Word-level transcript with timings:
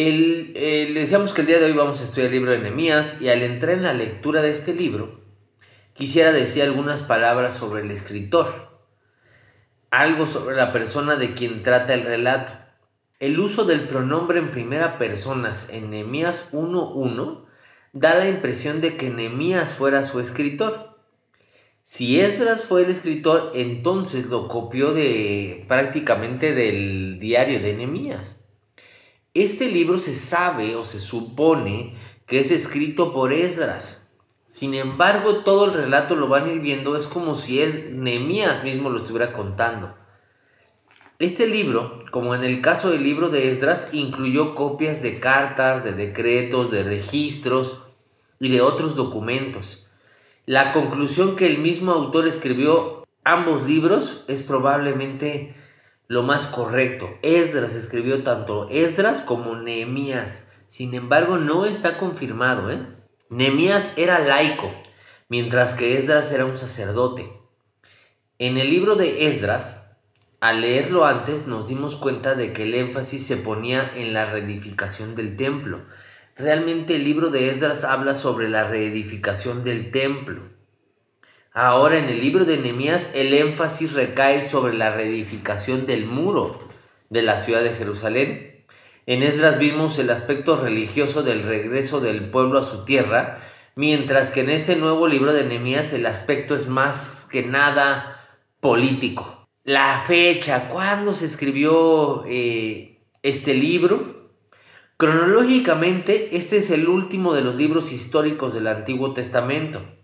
El, 0.00 0.52
eh, 0.54 0.88
le 0.92 1.00
decíamos 1.00 1.32
que 1.32 1.40
el 1.40 1.48
día 1.48 1.58
de 1.58 1.64
hoy 1.64 1.72
vamos 1.72 2.00
a 2.00 2.04
estudiar 2.04 2.26
el 2.26 2.34
libro 2.34 2.52
de 2.52 2.58
Nehemías 2.58 3.20
y 3.20 3.30
al 3.30 3.42
entrar 3.42 3.74
en 3.74 3.82
la 3.82 3.94
lectura 3.94 4.42
de 4.42 4.52
este 4.52 4.72
libro, 4.72 5.22
quisiera 5.92 6.30
decir 6.30 6.62
algunas 6.62 7.02
palabras 7.02 7.54
sobre 7.54 7.82
el 7.82 7.90
escritor, 7.90 8.78
algo 9.90 10.28
sobre 10.28 10.54
la 10.54 10.72
persona 10.72 11.16
de 11.16 11.34
quien 11.34 11.64
trata 11.64 11.94
el 11.94 12.04
relato. 12.04 12.52
El 13.18 13.40
uso 13.40 13.64
del 13.64 13.88
pronombre 13.88 14.38
en 14.38 14.52
primera 14.52 14.98
persona 14.98 15.50
en 15.68 15.90
Nehemías 15.90 16.52
1.1 16.52 17.44
da 17.92 18.14
la 18.14 18.28
impresión 18.28 18.80
de 18.80 18.96
que 18.96 19.10
Nehemías 19.10 19.68
fuera 19.68 20.04
su 20.04 20.20
escritor. 20.20 20.96
Si 21.82 22.20
Esdras 22.20 22.64
fue 22.64 22.84
el 22.84 22.90
escritor, 22.90 23.50
entonces 23.52 24.26
lo 24.26 24.46
copió 24.46 24.92
de 24.92 25.64
prácticamente 25.66 26.54
del 26.54 27.18
diario 27.18 27.58
de 27.58 27.74
Nehemías. 27.74 28.37
Este 29.34 29.68
libro 29.68 29.98
se 29.98 30.14
sabe 30.14 30.74
o 30.74 30.84
se 30.84 30.98
supone 30.98 31.94
que 32.26 32.40
es 32.40 32.50
escrito 32.50 33.12
por 33.12 33.32
Esdras. 33.32 34.10
Sin 34.48 34.74
embargo, 34.74 35.44
todo 35.44 35.66
el 35.66 35.74
relato 35.74 36.16
lo 36.16 36.28
van 36.28 36.44
a 36.44 36.52
ir 36.52 36.60
viendo, 36.60 36.96
es 36.96 37.06
como 37.06 37.34
si 37.34 37.60
es 37.60 37.90
Nehemías 37.90 38.64
mismo 38.64 38.88
lo 38.88 38.98
estuviera 38.98 39.34
contando. 39.34 39.94
Este 41.18 41.46
libro, 41.46 42.04
como 42.10 42.34
en 42.34 42.44
el 42.44 42.62
caso 42.62 42.90
del 42.90 43.02
libro 43.02 43.28
de 43.28 43.50
Esdras, 43.50 43.92
incluyó 43.92 44.54
copias 44.54 45.02
de 45.02 45.20
cartas, 45.20 45.84
de 45.84 45.92
decretos, 45.92 46.70
de 46.70 46.84
registros 46.84 47.80
y 48.40 48.48
de 48.48 48.62
otros 48.62 48.96
documentos. 48.96 49.86
La 50.46 50.72
conclusión 50.72 51.36
que 51.36 51.46
el 51.46 51.58
mismo 51.58 51.92
autor 51.92 52.26
escribió 52.26 53.04
ambos 53.24 53.64
libros 53.64 54.24
es 54.28 54.42
probablemente 54.42 55.54
lo 56.08 56.22
más 56.22 56.46
correcto. 56.46 57.16
Esdras 57.22 57.74
escribió 57.74 58.24
tanto 58.24 58.68
Esdras 58.70 59.20
como 59.20 59.54
Nehemías. 59.56 60.44
Sin 60.66 60.94
embargo, 60.94 61.36
no 61.36 61.66
está 61.66 61.98
confirmado. 61.98 62.70
¿eh? 62.70 62.80
Nehemías 63.28 63.92
era 63.96 64.18
laico, 64.18 64.72
mientras 65.28 65.74
que 65.74 65.98
Esdras 65.98 66.32
era 66.32 66.46
un 66.46 66.56
sacerdote. 66.56 67.30
En 68.38 68.56
el 68.56 68.70
libro 68.70 68.96
de 68.96 69.28
Esdras, 69.28 69.84
al 70.40 70.62
leerlo 70.62 71.04
antes, 71.04 71.46
nos 71.46 71.68
dimos 71.68 71.96
cuenta 71.96 72.34
de 72.34 72.52
que 72.52 72.62
el 72.62 72.74
énfasis 72.74 73.26
se 73.26 73.36
ponía 73.36 73.92
en 73.94 74.14
la 74.14 74.30
reedificación 74.30 75.14
del 75.14 75.36
templo. 75.36 75.84
Realmente 76.36 76.96
el 76.96 77.04
libro 77.04 77.30
de 77.30 77.50
Esdras 77.50 77.84
habla 77.84 78.14
sobre 78.14 78.48
la 78.48 78.68
reedificación 78.68 79.64
del 79.64 79.90
templo. 79.90 80.57
Ahora 81.60 81.98
en 81.98 82.08
el 82.08 82.20
libro 82.20 82.44
de 82.44 82.56
Nehemías 82.56 83.10
el 83.14 83.34
énfasis 83.34 83.92
recae 83.92 84.42
sobre 84.42 84.74
la 84.74 84.94
reedificación 84.94 85.86
del 85.86 86.06
muro 86.06 86.60
de 87.10 87.22
la 87.22 87.36
ciudad 87.36 87.64
de 87.64 87.72
Jerusalén. 87.72 88.64
En 89.06 89.24
Esdras 89.24 89.58
vimos 89.58 89.98
el 89.98 90.10
aspecto 90.10 90.56
religioso 90.56 91.24
del 91.24 91.42
regreso 91.42 91.98
del 91.98 92.30
pueblo 92.30 92.60
a 92.60 92.62
su 92.62 92.84
tierra, 92.84 93.40
mientras 93.74 94.30
que 94.30 94.42
en 94.42 94.50
este 94.50 94.76
nuevo 94.76 95.08
libro 95.08 95.34
de 95.34 95.42
Nehemías 95.42 95.92
el 95.92 96.06
aspecto 96.06 96.54
es 96.54 96.68
más 96.68 97.26
que 97.28 97.42
nada 97.42 98.38
político. 98.60 99.48
La 99.64 99.98
fecha, 99.98 100.68
cuándo 100.68 101.12
se 101.12 101.24
escribió 101.24 102.22
eh, 102.28 103.00
este 103.24 103.54
libro. 103.54 104.30
Cronológicamente, 104.96 106.36
este 106.36 106.58
es 106.58 106.70
el 106.70 106.86
último 106.86 107.34
de 107.34 107.42
los 107.42 107.56
libros 107.56 107.90
históricos 107.90 108.54
del 108.54 108.68
Antiguo 108.68 109.12
Testamento. 109.12 109.97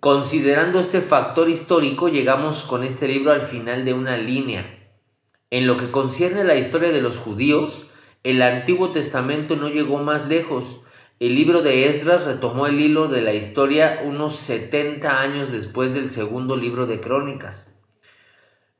Considerando 0.00 0.78
este 0.78 1.00
factor 1.00 1.48
histórico, 1.48 2.08
llegamos 2.08 2.62
con 2.62 2.84
este 2.84 3.08
libro 3.08 3.32
al 3.32 3.42
final 3.42 3.84
de 3.84 3.94
una 3.94 4.16
línea. 4.16 4.64
En 5.50 5.66
lo 5.66 5.76
que 5.76 5.90
concierne 5.90 6.42
a 6.42 6.44
la 6.44 6.54
historia 6.54 6.92
de 6.92 7.00
los 7.00 7.18
judíos, 7.18 7.88
el 8.22 8.40
Antiguo 8.42 8.92
Testamento 8.92 9.56
no 9.56 9.68
llegó 9.68 9.98
más 9.98 10.28
lejos. 10.28 10.82
El 11.18 11.34
libro 11.34 11.62
de 11.62 11.88
Esdras 11.88 12.26
retomó 12.26 12.68
el 12.68 12.80
hilo 12.80 13.08
de 13.08 13.22
la 13.22 13.32
historia 13.32 14.02
unos 14.04 14.36
70 14.36 15.20
años 15.20 15.50
después 15.50 15.92
del 15.94 16.10
segundo 16.10 16.54
libro 16.54 16.86
de 16.86 17.00
Crónicas. 17.00 17.74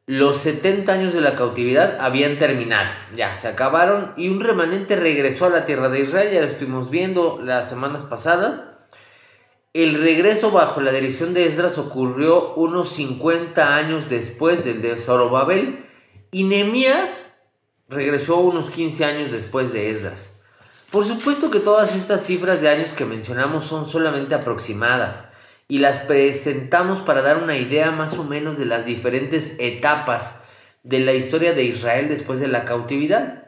Los 0.06 0.36
70 0.36 0.92
años 0.92 1.14
de 1.14 1.20
la 1.20 1.34
cautividad 1.34 1.98
habían 2.00 2.38
terminado, 2.38 2.90
ya 3.16 3.34
se 3.34 3.48
acabaron 3.48 4.12
y 4.16 4.28
un 4.28 4.40
remanente 4.40 4.94
regresó 4.94 5.46
a 5.46 5.50
la 5.50 5.64
tierra 5.64 5.88
de 5.88 5.98
Israel, 5.98 6.32
ya 6.32 6.40
lo 6.40 6.46
estuvimos 6.46 6.90
viendo 6.90 7.40
las 7.42 7.68
semanas 7.68 8.04
pasadas 8.04 8.77
el 9.84 10.00
regreso 10.00 10.50
bajo 10.50 10.80
la 10.80 10.92
dirección 10.92 11.34
de 11.34 11.46
Esdras 11.46 11.78
ocurrió 11.78 12.54
unos 12.54 12.88
50 12.90 13.76
años 13.76 14.08
después 14.08 14.64
del 14.64 14.82
de 14.82 14.98
Zorobabel 14.98 15.84
y 16.32 16.44
Nehemías 16.44 17.32
regresó 17.88 18.38
unos 18.38 18.70
15 18.70 19.04
años 19.04 19.30
después 19.30 19.72
de 19.72 19.90
Esdras. 19.90 20.32
Por 20.90 21.04
supuesto 21.04 21.50
que 21.50 21.60
todas 21.60 21.94
estas 21.94 22.24
cifras 22.24 22.60
de 22.60 22.68
años 22.70 22.92
que 22.92 23.04
mencionamos 23.04 23.66
son 23.66 23.86
solamente 23.86 24.34
aproximadas 24.34 25.28
y 25.68 25.78
las 25.78 25.98
presentamos 25.98 27.00
para 27.00 27.22
dar 27.22 27.42
una 27.42 27.56
idea 27.56 27.90
más 27.90 28.16
o 28.18 28.24
menos 28.24 28.58
de 28.58 28.64
las 28.64 28.84
diferentes 28.84 29.54
etapas 29.58 30.40
de 30.82 31.00
la 31.00 31.12
historia 31.12 31.52
de 31.52 31.64
Israel 31.64 32.08
después 32.08 32.40
de 32.40 32.48
la 32.48 32.64
cautividad. 32.64 33.47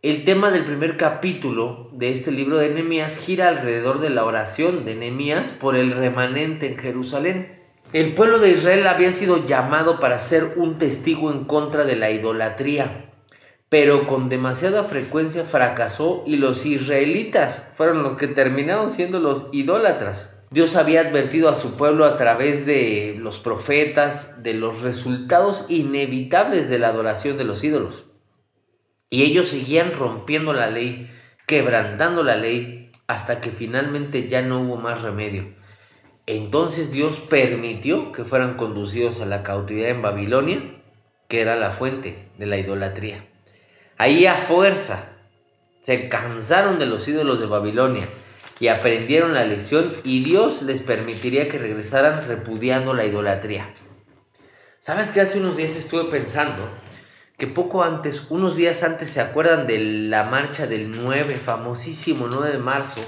El 0.00 0.22
tema 0.22 0.52
del 0.52 0.64
primer 0.64 0.96
capítulo 0.96 1.90
de 1.92 2.10
este 2.10 2.30
libro 2.30 2.58
de 2.58 2.70
Nehemías 2.70 3.18
gira 3.18 3.48
alrededor 3.48 3.98
de 3.98 4.10
la 4.10 4.24
oración 4.24 4.84
de 4.84 4.94
Nehemías 4.94 5.50
por 5.50 5.74
el 5.74 5.90
remanente 5.90 6.68
en 6.68 6.78
Jerusalén. 6.78 7.60
El 7.92 8.14
pueblo 8.14 8.38
de 8.38 8.50
Israel 8.50 8.86
había 8.86 9.12
sido 9.12 9.44
llamado 9.44 9.98
para 9.98 10.20
ser 10.20 10.52
un 10.54 10.78
testigo 10.78 11.32
en 11.32 11.46
contra 11.46 11.84
de 11.84 11.96
la 11.96 12.12
idolatría, 12.12 13.10
pero 13.68 14.06
con 14.06 14.28
demasiada 14.28 14.84
frecuencia 14.84 15.42
fracasó 15.42 16.22
y 16.24 16.36
los 16.36 16.64
israelitas 16.64 17.68
fueron 17.74 18.04
los 18.04 18.14
que 18.14 18.28
terminaron 18.28 18.92
siendo 18.92 19.18
los 19.18 19.48
idólatras. 19.50 20.32
Dios 20.52 20.76
había 20.76 21.00
advertido 21.00 21.48
a 21.48 21.56
su 21.56 21.76
pueblo 21.76 22.04
a 22.04 22.16
través 22.16 22.66
de 22.66 23.16
los 23.18 23.40
profetas 23.40 24.44
de 24.44 24.54
los 24.54 24.82
resultados 24.82 25.66
inevitables 25.68 26.70
de 26.70 26.78
la 26.78 26.86
adoración 26.86 27.36
de 27.36 27.42
los 27.42 27.64
ídolos. 27.64 28.07
Y 29.10 29.22
ellos 29.22 29.48
seguían 29.48 29.92
rompiendo 29.92 30.52
la 30.52 30.68
ley, 30.68 31.10
quebrantando 31.46 32.22
la 32.22 32.36
ley, 32.36 32.90
hasta 33.06 33.40
que 33.40 33.50
finalmente 33.50 34.28
ya 34.28 34.42
no 34.42 34.60
hubo 34.60 34.76
más 34.76 35.02
remedio. 35.02 35.54
Entonces 36.26 36.92
Dios 36.92 37.20
permitió 37.20 38.12
que 38.12 38.24
fueran 38.24 38.58
conducidos 38.58 39.20
a 39.22 39.26
la 39.26 39.42
cautividad 39.42 39.88
en 39.88 40.02
Babilonia, 40.02 40.82
que 41.26 41.40
era 41.40 41.56
la 41.56 41.70
fuente 41.70 42.28
de 42.36 42.44
la 42.44 42.58
idolatría. 42.58 43.24
Ahí 43.96 44.26
a 44.26 44.34
fuerza 44.34 45.08
se 45.80 46.10
cansaron 46.10 46.78
de 46.78 46.84
los 46.84 47.08
ídolos 47.08 47.40
de 47.40 47.46
Babilonia 47.46 48.06
y 48.60 48.68
aprendieron 48.68 49.32
la 49.32 49.44
lección 49.44 49.96
y 50.04 50.22
Dios 50.22 50.60
les 50.60 50.82
permitiría 50.82 51.48
que 51.48 51.58
regresaran 51.58 52.28
repudiando 52.28 52.92
la 52.92 53.06
idolatría. 53.06 53.72
¿Sabes 54.80 55.10
que 55.10 55.22
hace 55.22 55.38
unos 55.38 55.56
días 55.56 55.76
estuve 55.76 56.04
pensando 56.04 56.68
que 57.38 57.46
poco 57.46 57.84
antes, 57.84 58.26
unos 58.30 58.56
días 58.56 58.82
antes, 58.82 59.10
se 59.10 59.20
acuerdan 59.20 59.68
de 59.68 59.78
la 59.78 60.24
marcha 60.24 60.66
del 60.66 60.90
9, 60.90 61.34
famosísimo 61.34 62.26
9 62.28 62.50
de 62.50 62.58
marzo, 62.58 63.00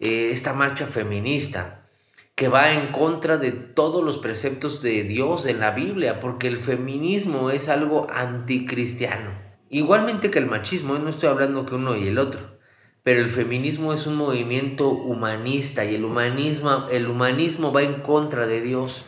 eh, 0.00 0.30
esta 0.32 0.52
marcha 0.52 0.88
feminista, 0.88 1.86
que 2.34 2.48
va 2.48 2.72
en 2.72 2.90
contra 2.90 3.36
de 3.36 3.52
todos 3.52 4.04
los 4.04 4.18
preceptos 4.18 4.82
de 4.82 5.04
Dios 5.04 5.46
en 5.46 5.60
la 5.60 5.70
Biblia, 5.70 6.18
porque 6.18 6.48
el 6.48 6.58
feminismo 6.58 7.50
es 7.50 7.68
algo 7.68 8.08
anticristiano. 8.12 9.30
Igualmente 9.70 10.32
que 10.32 10.40
el 10.40 10.46
machismo, 10.46 10.96
¿eh? 10.96 10.98
no 10.98 11.08
estoy 11.08 11.28
hablando 11.28 11.64
que 11.64 11.76
uno 11.76 11.96
y 11.96 12.08
el 12.08 12.18
otro, 12.18 12.58
pero 13.04 13.20
el 13.20 13.30
feminismo 13.30 13.92
es 13.92 14.08
un 14.08 14.16
movimiento 14.16 14.88
humanista 14.88 15.84
y 15.84 15.94
el 15.94 16.04
humanismo, 16.04 16.88
el 16.90 17.06
humanismo 17.06 17.72
va 17.72 17.82
en 17.82 18.00
contra 18.00 18.48
de 18.48 18.60
Dios. 18.62 19.06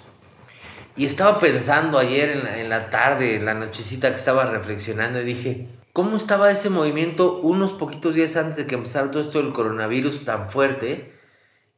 Y 0.97 1.05
estaba 1.05 1.39
pensando 1.39 1.99
ayer 1.99 2.31
en 2.31 2.71
la, 2.71 2.89
tarde, 2.89 3.37
en 3.37 3.45
la 3.45 3.53
nochecita 3.53 4.09
que 4.09 4.17
estaba 4.17 4.47
reflexionando 4.47 5.21
y 5.21 5.25
dije, 5.25 5.69
¿cómo 5.93 6.17
estaba 6.17 6.51
ese 6.51 6.71
movimiento 6.71 7.39
unos 7.39 7.75
poquitos 7.75 8.15
días 8.15 8.35
antes 8.37 8.57
de 8.57 8.67
que 8.67 8.77
empezara 8.77 9.11
todo 9.11 9.21
esto 9.21 9.43
del 9.43 9.53
coronavirus 9.53 10.25
tan 10.25 10.49
fuerte? 10.49 11.13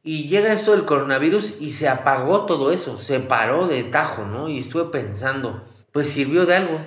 Y 0.03 0.29
llega 0.29 0.53
esto 0.53 0.71
del 0.71 0.85
coronavirus 0.85 1.57
y 1.59 1.71
se 1.71 1.89
apagó 1.89 2.45
todo 2.45 2.71
eso, 2.71 2.97
se 2.97 3.19
paró 3.19 3.67
de 3.67 3.83
tajo, 3.83 4.23
¿no? 4.23 4.47
Y 4.47 4.59
estuve 4.59 4.85
pensando, 4.85 5.67
pues 5.91 6.09
sirvió 6.09 6.45
de 6.45 6.55
algo. 6.55 6.79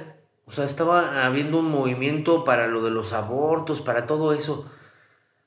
O 0.46 0.50
sea, 0.50 0.64
estaba 0.64 1.26
habiendo 1.26 1.58
un 1.58 1.70
movimiento 1.70 2.44
para 2.44 2.66
lo 2.66 2.82
de 2.82 2.90
los 2.90 3.12
abortos, 3.12 3.82
para 3.82 4.06
todo 4.06 4.32
eso. 4.32 4.70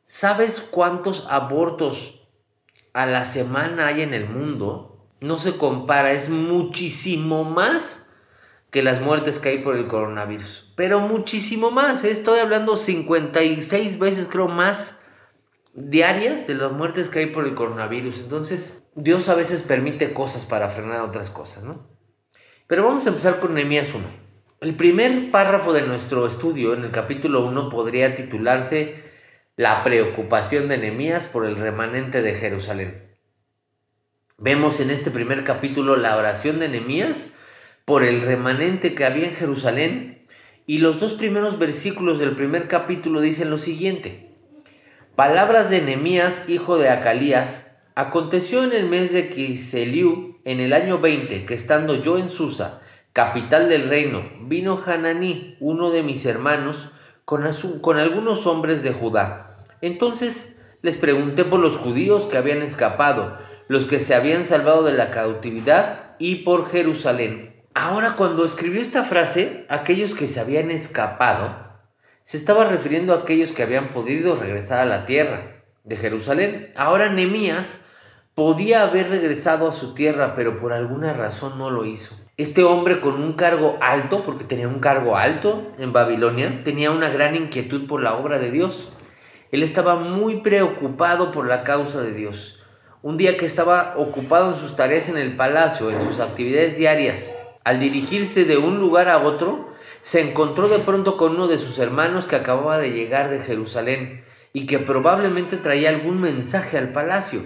¿Sabes 0.05 0.59
cuántos 0.61 1.25
abortos 1.31 2.21
a 2.93 3.07
la 3.07 3.23
semana 3.23 3.87
hay 3.87 4.03
en 4.03 4.13
el 4.13 4.29
mundo? 4.29 4.94
No 5.25 5.37
se 5.37 5.57
compara, 5.57 6.11
es 6.11 6.29
muchísimo 6.29 7.43
más 7.43 8.05
que 8.71 8.83
las 8.83 9.01
muertes 9.01 9.39
que 9.39 9.49
hay 9.49 9.57
por 9.59 9.75
el 9.75 9.87
coronavirus. 9.87 10.71
Pero 10.75 10.99
muchísimo 10.99 11.71
más, 11.71 12.03
¿eh? 12.03 12.11
estoy 12.11 12.39
hablando 12.39 12.75
56 12.75 13.99
veces 13.99 14.27
creo 14.29 14.47
más 14.47 14.99
diarias 15.73 16.47
de 16.47 16.55
las 16.55 16.71
muertes 16.71 17.09
que 17.09 17.19
hay 17.19 17.25
por 17.27 17.45
el 17.45 17.55
coronavirus. 17.55 18.19
Entonces, 18.19 18.83
Dios 18.95 19.29
a 19.29 19.35
veces 19.35 19.63
permite 19.63 20.13
cosas 20.13 20.45
para 20.45 20.69
frenar 20.69 21.01
otras 21.01 21.29
cosas, 21.29 21.63
¿no? 21.63 21.87
Pero 22.67 22.83
vamos 22.83 23.05
a 23.05 23.09
empezar 23.09 23.39
con 23.39 23.53
Nehemías 23.53 23.93
1. 23.93 24.03
El 24.61 24.75
primer 24.75 25.31
párrafo 25.31 25.71
de 25.73 25.83
nuestro 25.83 26.25
estudio 26.25 26.73
en 26.73 26.83
el 26.83 26.91
capítulo 26.91 27.45
1 27.45 27.69
podría 27.69 28.15
titularse 28.15 29.03
La 29.55 29.83
preocupación 29.83 30.67
de 30.67 30.77
Nehemías 30.77 31.27
por 31.27 31.45
el 31.45 31.57
remanente 31.57 32.21
de 32.21 32.35
Jerusalén. 32.35 33.14
Vemos 34.37 34.81
en 34.81 34.91
este 34.91 35.11
primer 35.11 35.45
capítulo 35.45 35.95
la 35.95 36.17
oración 36.17 36.59
de 36.59 36.67
Nehemías 36.67 37.29
por 37.85 38.03
el 38.03 38.19
remanente 38.19 38.93
que 38.93 39.05
había 39.05 39.27
en 39.27 39.33
Jerusalén 39.33 40.25
y 40.67 40.79
los 40.79 40.99
dos 40.99 41.13
primeros 41.13 41.57
versículos 41.57 42.19
del 42.19 42.35
primer 42.35 42.67
capítulo 42.67 43.21
dicen 43.21 43.49
lo 43.49 43.57
siguiente. 43.57 44.29
Palabras 45.15 45.69
de 45.69 45.81
Nehemías, 45.81 46.49
hijo 46.49 46.77
de 46.77 46.89
Acalías, 46.89 47.77
aconteció 47.95 48.65
en 48.65 48.73
el 48.73 48.89
mes 48.89 49.13
de 49.13 49.29
Kiseliu, 49.29 50.37
en 50.43 50.59
el 50.59 50.73
año 50.73 50.99
20, 50.99 51.45
que 51.45 51.53
estando 51.53 51.95
yo 52.01 52.17
en 52.17 52.29
Susa, 52.29 52.81
capital 53.13 53.69
del 53.69 53.87
reino, 53.87 54.29
vino 54.41 54.83
Hananí, 54.85 55.55
uno 55.61 55.91
de 55.91 56.03
mis 56.03 56.25
hermanos, 56.25 56.89
con, 57.23 57.45
con 57.79 57.97
algunos 57.97 58.45
hombres 58.47 58.83
de 58.83 58.91
Judá. 58.91 59.63
Entonces 59.79 60.61
les 60.81 60.97
pregunté 60.97 61.45
por 61.45 61.61
los 61.61 61.77
judíos 61.77 62.25
que 62.25 62.35
habían 62.37 62.61
escapado, 62.61 63.37
los 63.67 63.85
que 63.85 63.99
se 63.99 64.15
habían 64.15 64.45
salvado 64.45 64.83
de 64.83 64.93
la 64.93 65.11
cautividad, 65.11 66.15
y 66.19 66.43
por 66.43 66.69
Jerusalén 66.69 67.55
Ahora, 67.77 68.15
cuando 68.15 68.45
escribió 68.45 68.81
esta 68.81 69.03
frase, 69.03 69.65
aquellos 69.67 70.15
que 70.15 70.29
se 70.29 70.39
habían 70.39 70.71
escapado, 70.71 71.57
se 72.23 72.37
estaba 72.37 72.63
refiriendo 72.63 73.13
a 73.13 73.17
aquellos 73.17 73.51
que 73.51 73.63
habían 73.63 73.89
podido 73.89 74.37
regresar 74.37 74.79
a 74.79 74.85
la 74.85 75.03
tierra 75.03 75.65
de 75.83 75.97
Jerusalén. 75.97 76.71
Ahora 76.77 77.09
Nemías 77.09 77.83
podía 78.33 78.83
haber 78.83 79.09
regresado 79.09 79.67
a 79.67 79.73
su 79.73 79.93
tierra, 79.93 80.35
pero 80.35 80.55
por 80.55 80.71
alguna 80.71 81.11
razón 81.11 81.57
no 81.57 81.69
lo 81.69 81.83
hizo. 81.83 82.15
Este 82.37 82.63
hombre 82.63 83.01
con 83.01 83.21
un 83.21 83.33
cargo 83.33 83.77
alto, 83.81 84.23
porque 84.23 84.45
tenía 84.45 84.69
un 84.69 84.79
cargo 84.79 85.17
alto 85.17 85.73
en 85.77 85.91
Babilonia, 85.91 86.63
tenía 86.63 86.91
una 86.91 87.09
gran 87.09 87.35
inquietud 87.35 87.87
por 87.87 88.01
la 88.01 88.15
obra 88.15 88.39
de 88.39 88.51
Dios. 88.51 88.87
Él 89.51 89.63
estaba 89.63 89.97
muy 89.97 90.39
preocupado 90.39 91.33
por 91.33 91.45
la 91.45 91.65
causa 91.65 92.01
de 92.01 92.13
Dios. 92.13 92.54
Un 93.05 93.17
día 93.17 93.37
que 93.37 93.45
estaba 93.45 93.93
ocupado 93.97 94.49
en 94.49 94.55
sus 94.55 94.75
tareas 94.75 95.09
en 95.09 95.17
el 95.17 95.35
palacio, 95.35 95.91
en 95.91 96.01
sus 96.01 96.19
actividades 96.19 96.75
diarias, 96.75 97.31
al 97.63 97.79
dirigirse 97.79 98.45
de 98.45 98.57
un 98.57 98.79
lugar 98.79 99.09
a 99.09 99.19
otro, 99.19 99.69
se 100.01 100.21
encontró 100.21 100.67
de 100.69 100.79
pronto 100.79 101.15
con 101.15 101.33
uno 101.33 101.47
de 101.47 101.59
sus 101.59 101.77
hermanos 101.77 102.25
que 102.25 102.35
acababa 102.35 102.79
de 102.79 102.93
llegar 102.93 103.29
de 103.29 103.41
Jerusalén 103.41 104.25
y 104.53 104.65
que 104.65 104.79
probablemente 104.79 105.57
traía 105.57 105.89
algún 105.89 106.19
mensaje 106.19 106.79
al 106.79 106.93
palacio. 106.93 107.41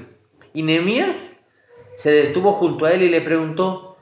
Y 0.54 0.64
Nehemías 0.64 1.42
se 1.98 2.10
detuvo 2.10 2.54
junto 2.54 2.86
a 2.86 2.94
él 2.94 3.02
y 3.02 3.10
le 3.10 3.20
preguntó, 3.20 3.98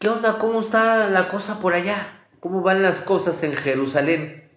¿qué 0.00 0.08
onda? 0.08 0.38
¿Cómo 0.38 0.58
está 0.58 1.08
la 1.08 1.28
cosa 1.28 1.60
por 1.60 1.74
allá? 1.74 2.26
¿Cómo 2.40 2.62
van 2.62 2.82
las 2.82 3.00
cosas 3.00 3.40
en 3.44 3.54
Jerusalén? 3.54 4.50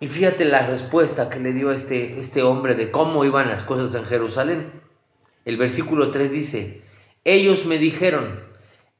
Y 0.00 0.06
fíjate 0.06 0.46
la 0.46 0.66
respuesta 0.66 1.28
que 1.28 1.40
le 1.40 1.52
dio 1.52 1.72
este, 1.72 2.18
este 2.18 2.42
hombre 2.42 2.74
de 2.74 2.90
cómo 2.90 3.26
iban 3.26 3.50
las 3.50 3.62
cosas 3.62 3.94
en 3.96 4.06
Jerusalén. 4.06 4.85
El 5.46 5.58
versículo 5.58 6.10
3 6.10 6.32
dice, 6.32 6.82
ellos 7.22 7.66
me 7.66 7.78
dijeron, 7.78 8.40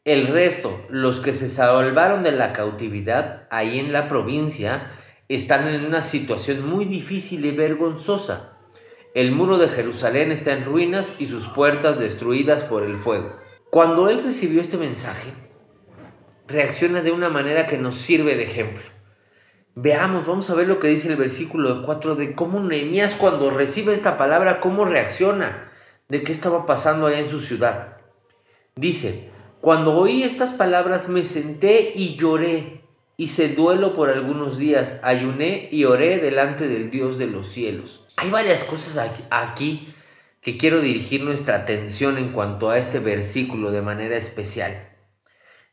el 0.04 0.28
resto, 0.28 0.80
los 0.88 1.18
que 1.18 1.32
se 1.34 1.48
salvaron 1.48 2.22
de 2.22 2.30
la 2.30 2.52
cautividad 2.52 3.48
ahí 3.50 3.80
en 3.80 3.92
la 3.92 4.06
provincia, 4.06 4.92
están 5.28 5.66
en 5.66 5.84
una 5.84 6.02
situación 6.02 6.64
muy 6.64 6.84
difícil 6.84 7.44
y 7.44 7.50
vergonzosa. 7.50 8.58
El 9.12 9.32
muro 9.32 9.58
de 9.58 9.68
Jerusalén 9.68 10.30
está 10.30 10.52
en 10.52 10.64
ruinas 10.64 11.14
y 11.18 11.26
sus 11.26 11.48
puertas 11.48 11.98
destruidas 11.98 12.62
por 12.62 12.84
el 12.84 12.96
fuego. 12.96 13.34
Cuando 13.68 14.08
él 14.08 14.22
recibió 14.22 14.60
este 14.60 14.76
mensaje, 14.76 15.32
reacciona 16.46 17.02
de 17.02 17.10
una 17.10 17.28
manera 17.28 17.66
que 17.66 17.76
nos 17.76 17.96
sirve 17.96 18.36
de 18.36 18.44
ejemplo. 18.44 18.84
Veamos, 19.74 20.24
vamos 20.24 20.48
a 20.48 20.54
ver 20.54 20.68
lo 20.68 20.78
que 20.78 20.86
dice 20.86 21.08
el 21.08 21.16
versículo 21.16 21.82
4 21.82 22.14
de 22.14 22.36
cómo 22.36 22.60
Nehemías 22.60 23.16
cuando 23.16 23.50
recibe 23.50 23.92
esta 23.92 24.16
palabra, 24.16 24.60
cómo 24.60 24.84
reacciona, 24.84 25.65
de 26.08 26.22
qué 26.22 26.32
estaba 26.32 26.66
pasando 26.66 27.06
allá 27.06 27.20
en 27.20 27.30
su 27.30 27.40
ciudad. 27.40 27.98
Dice, 28.76 29.30
cuando 29.60 29.98
oí 29.98 30.22
estas 30.22 30.52
palabras 30.52 31.08
me 31.08 31.24
senté 31.24 31.92
y 31.94 32.16
lloré. 32.16 32.82
Hice 33.16 33.48
duelo 33.48 33.94
por 33.94 34.10
algunos 34.10 34.58
días, 34.58 35.00
ayuné 35.02 35.68
y 35.72 35.84
oré 35.84 36.18
delante 36.18 36.68
del 36.68 36.90
Dios 36.90 37.16
de 37.16 37.26
los 37.26 37.48
cielos. 37.48 38.04
Hay 38.16 38.30
varias 38.30 38.62
cosas 38.62 39.10
aquí 39.30 39.92
que 40.42 40.56
quiero 40.56 40.80
dirigir 40.80 41.24
nuestra 41.24 41.56
atención 41.56 42.18
en 42.18 42.32
cuanto 42.32 42.70
a 42.70 42.78
este 42.78 43.00
versículo 43.00 43.70
de 43.70 43.82
manera 43.82 44.16
especial. 44.16 44.90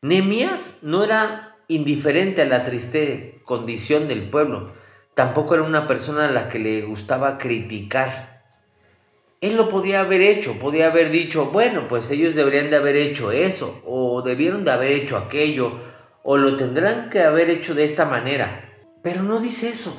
Nemías 0.02 0.78
no 0.82 1.04
era 1.04 1.58
indiferente 1.68 2.42
a 2.42 2.46
la 2.46 2.66
triste 2.66 3.42
condición 3.44 4.08
del 4.08 4.30
pueblo, 4.30 4.74
tampoco 5.14 5.54
era 5.54 5.64
una 5.64 5.86
persona 5.86 6.28
a 6.28 6.32
la 6.32 6.50
que 6.50 6.60
le 6.60 6.82
gustaba 6.82 7.38
criticar 7.38 8.33
él 9.44 9.58
lo 9.58 9.68
podía 9.68 10.00
haber 10.00 10.22
hecho, 10.22 10.58
podía 10.58 10.88
haber 10.88 11.12
dicho, 11.12 11.48
bueno, 11.48 11.90
pues 11.90 12.10
ellos 12.12 12.34
deberían 12.34 12.70
de 12.70 12.78
haber 12.78 12.96
hecho 12.96 13.34
eso, 13.34 13.82
o 13.86 14.22
debieron 14.22 14.64
de 14.64 14.72
haber 14.72 14.92
hecho 14.92 15.18
aquello, 15.18 15.80
o 16.24 16.38
lo 16.38 16.56
tendrán 16.56 17.10
que 17.10 17.24
haber 17.24 17.50
hecho 17.50 17.76
de 17.76 17.84
esta 17.84 18.06
manera. 18.06 18.70
Pero 19.04 19.22
no 19.22 19.42
dice 19.42 19.68
eso. 19.68 19.94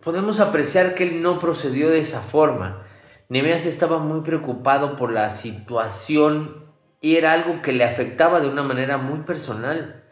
Podemos 0.00 0.38
apreciar 0.38 0.94
que 0.94 1.02
él 1.02 1.22
no 1.22 1.40
procedió 1.40 1.90
de 1.90 1.98
esa 1.98 2.20
forma. 2.20 2.86
Nemeas 3.28 3.66
estaba 3.66 3.98
muy 3.98 4.20
preocupado 4.20 4.94
por 4.94 5.12
la 5.12 5.28
situación 5.28 6.72
y 7.00 7.16
era 7.16 7.32
algo 7.32 7.62
que 7.62 7.72
le 7.72 7.82
afectaba 7.82 8.38
de 8.38 8.46
una 8.46 8.62
manera 8.62 8.96
muy 8.96 9.22
personal. 9.22 10.04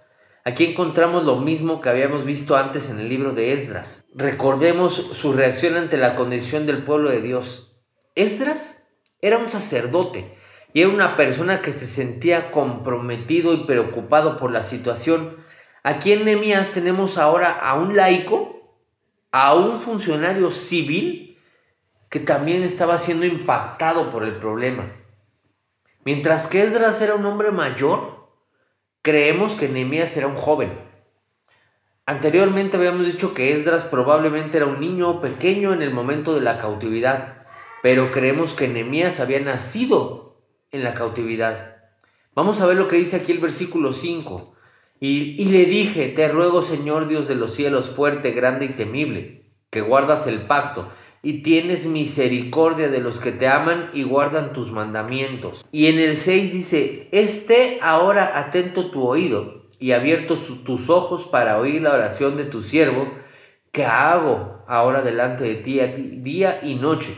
Aquí 0.44 0.64
encontramos 0.64 1.22
lo 1.22 1.36
mismo 1.36 1.80
que 1.80 1.88
habíamos 1.88 2.24
visto 2.24 2.56
antes 2.56 2.90
en 2.90 2.98
el 2.98 3.08
libro 3.08 3.32
de 3.32 3.52
Esdras. 3.52 4.04
Recordemos 4.12 4.92
su 5.12 5.32
reacción 5.32 5.76
ante 5.76 5.98
la 5.98 6.16
condición 6.16 6.66
del 6.66 6.82
pueblo 6.82 7.10
de 7.10 7.22
Dios. 7.22 7.73
Esdras 8.14 8.86
era 9.20 9.38
un 9.38 9.48
sacerdote 9.48 10.36
y 10.72 10.82
era 10.82 10.90
una 10.90 11.16
persona 11.16 11.62
que 11.62 11.72
se 11.72 11.86
sentía 11.86 12.50
comprometido 12.52 13.54
y 13.54 13.64
preocupado 13.64 14.36
por 14.36 14.52
la 14.52 14.62
situación. 14.62 15.36
Aquí 15.82 16.12
en 16.12 16.24
Nehemías 16.24 16.70
tenemos 16.70 17.18
ahora 17.18 17.52
a 17.52 17.74
un 17.74 17.96
laico, 17.96 18.78
a 19.32 19.54
un 19.54 19.80
funcionario 19.80 20.50
civil 20.50 21.38
que 22.08 22.20
también 22.20 22.62
estaba 22.62 22.98
siendo 22.98 23.26
impactado 23.26 24.10
por 24.10 24.24
el 24.24 24.36
problema. 24.36 24.92
Mientras 26.04 26.46
que 26.46 26.62
Esdras 26.62 27.00
era 27.00 27.14
un 27.16 27.26
hombre 27.26 27.50
mayor, 27.50 28.28
creemos 29.02 29.54
que 29.54 29.68
Nehemías 29.68 30.16
era 30.16 30.28
un 30.28 30.36
joven. 30.36 30.78
Anteriormente 32.06 32.76
habíamos 32.76 33.06
dicho 33.06 33.34
que 33.34 33.52
Esdras 33.52 33.82
probablemente 33.84 34.58
era 34.58 34.66
un 34.66 34.78
niño 34.78 35.20
pequeño 35.20 35.72
en 35.72 35.82
el 35.82 35.92
momento 35.92 36.34
de 36.34 36.42
la 36.42 36.58
cautividad 36.58 37.43
pero 37.84 38.10
creemos 38.10 38.54
que 38.54 38.66
Nehemías 38.66 39.20
había 39.20 39.40
nacido 39.40 40.40
en 40.70 40.84
la 40.84 40.94
cautividad. 40.94 41.82
Vamos 42.34 42.62
a 42.62 42.66
ver 42.66 42.78
lo 42.78 42.88
que 42.88 42.96
dice 42.96 43.16
aquí 43.16 43.30
el 43.30 43.40
versículo 43.40 43.92
5. 43.92 44.54
Y, 45.00 45.44
le 45.50 45.66
dije, 45.66 46.08
te 46.08 46.28
ruego 46.28 46.62
Señor 46.62 47.08
Dios 47.08 47.28
de 47.28 47.34
los 47.34 47.52
cielos, 47.52 47.90
fuerte, 47.90 48.30
grande 48.30 48.64
y 48.64 48.68
temible, 48.70 49.50
que 49.68 49.82
guardas 49.82 50.26
el 50.26 50.46
pacto 50.46 50.88
y 51.22 51.42
tienes 51.42 51.84
misericordia 51.84 52.88
de 52.88 53.00
los 53.00 53.20
que 53.20 53.32
te 53.32 53.48
aman 53.48 53.90
y 53.92 54.04
guardan 54.04 54.54
tus 54.54 54.72
mandamientos. 54.72 55.66
Y 55.70 55.88
en 55.88 55.98
el 55.98 56.16
6 56.16 56.54
dice, 56.54 57.08
esté 57.12 57.80
ahora 57.82 58.38
atento 58.38 58.92
tu 58.92 59.06
oído 59.06 59.66
y 59.78 59.92
abierto 59.92 60.38
tus 60.38 60.88
ojos 60.88 61.26
para 61.26 61.58
oír 61.58 61.82
la 61.82 61.92
oración 61.92 62.38
de 62.38 62.44
tu 62.46 62.62
siervo, 62.62 63.12
que 63.72 63.84
hago 63.84 64.64
ahora 64.66 65.02
delante 65.02 65.44
de 65.44 65.56
ti 65.56 65.80
día 66.22 66.60
y 66.62 66.76
noche 66.76 67.12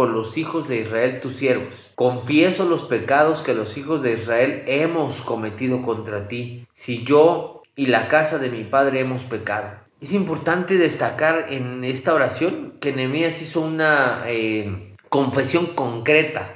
por 0.00 0.08
los 0.08 0.38
hijos 0.38 0.66
de 0.66 0.80
Israel 0.80 1.20
tus 1.20 1.34
siervos. 1.34 1.90
Confieso 1.94 2.64
los 2.64 2.84
pecados 2.84 3.42
que 3.42 3.52
los 3.52 3.76
hijos 3.76 4.00
de 4.00 4.14
Israel 4.14 4.62
hemos 4.66 5.20
cometido 5.20 5.82
contra 5.82 6.26
ti, 6.26 6.66
si 6.72 7.04
yo 7.04 7.60
y 7.76 7.84
la 7.84 8.08
casa 8.08 8.38
de 8.38 8.48
mi 8.48 8.64
padre 8.64 9.00
hemos 9.00 9.24
pecado. 9.24 9.72
Es 10.00 10.14
importante 10.14 10.78
destacar 10.78 11.48
en 11.50 11.84
esta 11.84 12.14
oración 12.14 12.76
que 12.80 12.94
Nehemías 12.94 13.42
hizo 13.42 13.60
una 13.60 14.22
eh, 14.26 14.94
confesión 15.10 15.66
concreta 15.66 16.54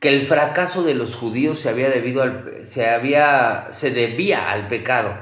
que 0.00 0.08
el 0.08 0.22
fracaso 0.22 0.82
de 0.82 0.94
los 0.94 1.14
judíos 1.14 1.58
se 1.58 1.68
había 1.68 1.90
debido 1.90 2.22
al, 2.22 2.64
se 2.64 2.88
había 2.88 3.68
se 3.70 3.90
debía 3.90 4.50
al 4.50 4.66
pecado. 4.66 5.14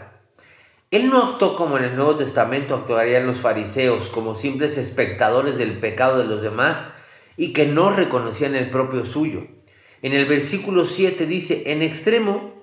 Él 0.93 1.11
no 1.11 1.21
actuó 1.21 1.57
como 1.57 1.79
en 1.79 1.83
el 1.83 1.97
Nuevo 1.97 2.17
Testamento 2.17 2.77
actuarían 2.77 3.27
los 3.27 3.39
fariseos, 3.39 4.09
como 4.09 4.37
simples 4.37 4.79
espectadores 4.79 5.59
del 5.59 5.81
pecado 5.81 6.19
de 6.19 6.27
los 6.27 6.43
demás, 6.43 6.87
y 7.37 7.53
que 7.53 7.67
no 7.67 7.91
reconocían 7.91 8.55
el 8.55 8.71
propio 8.71 9.05
suyo. 9.05 9.47
En 10.03 10.13
el 10.13 10.27
versículo 10.27 10.87
7 10.87 11.27
dice, 11.27 11.65
en 11.67 11.83
extremo, 11.83 12.55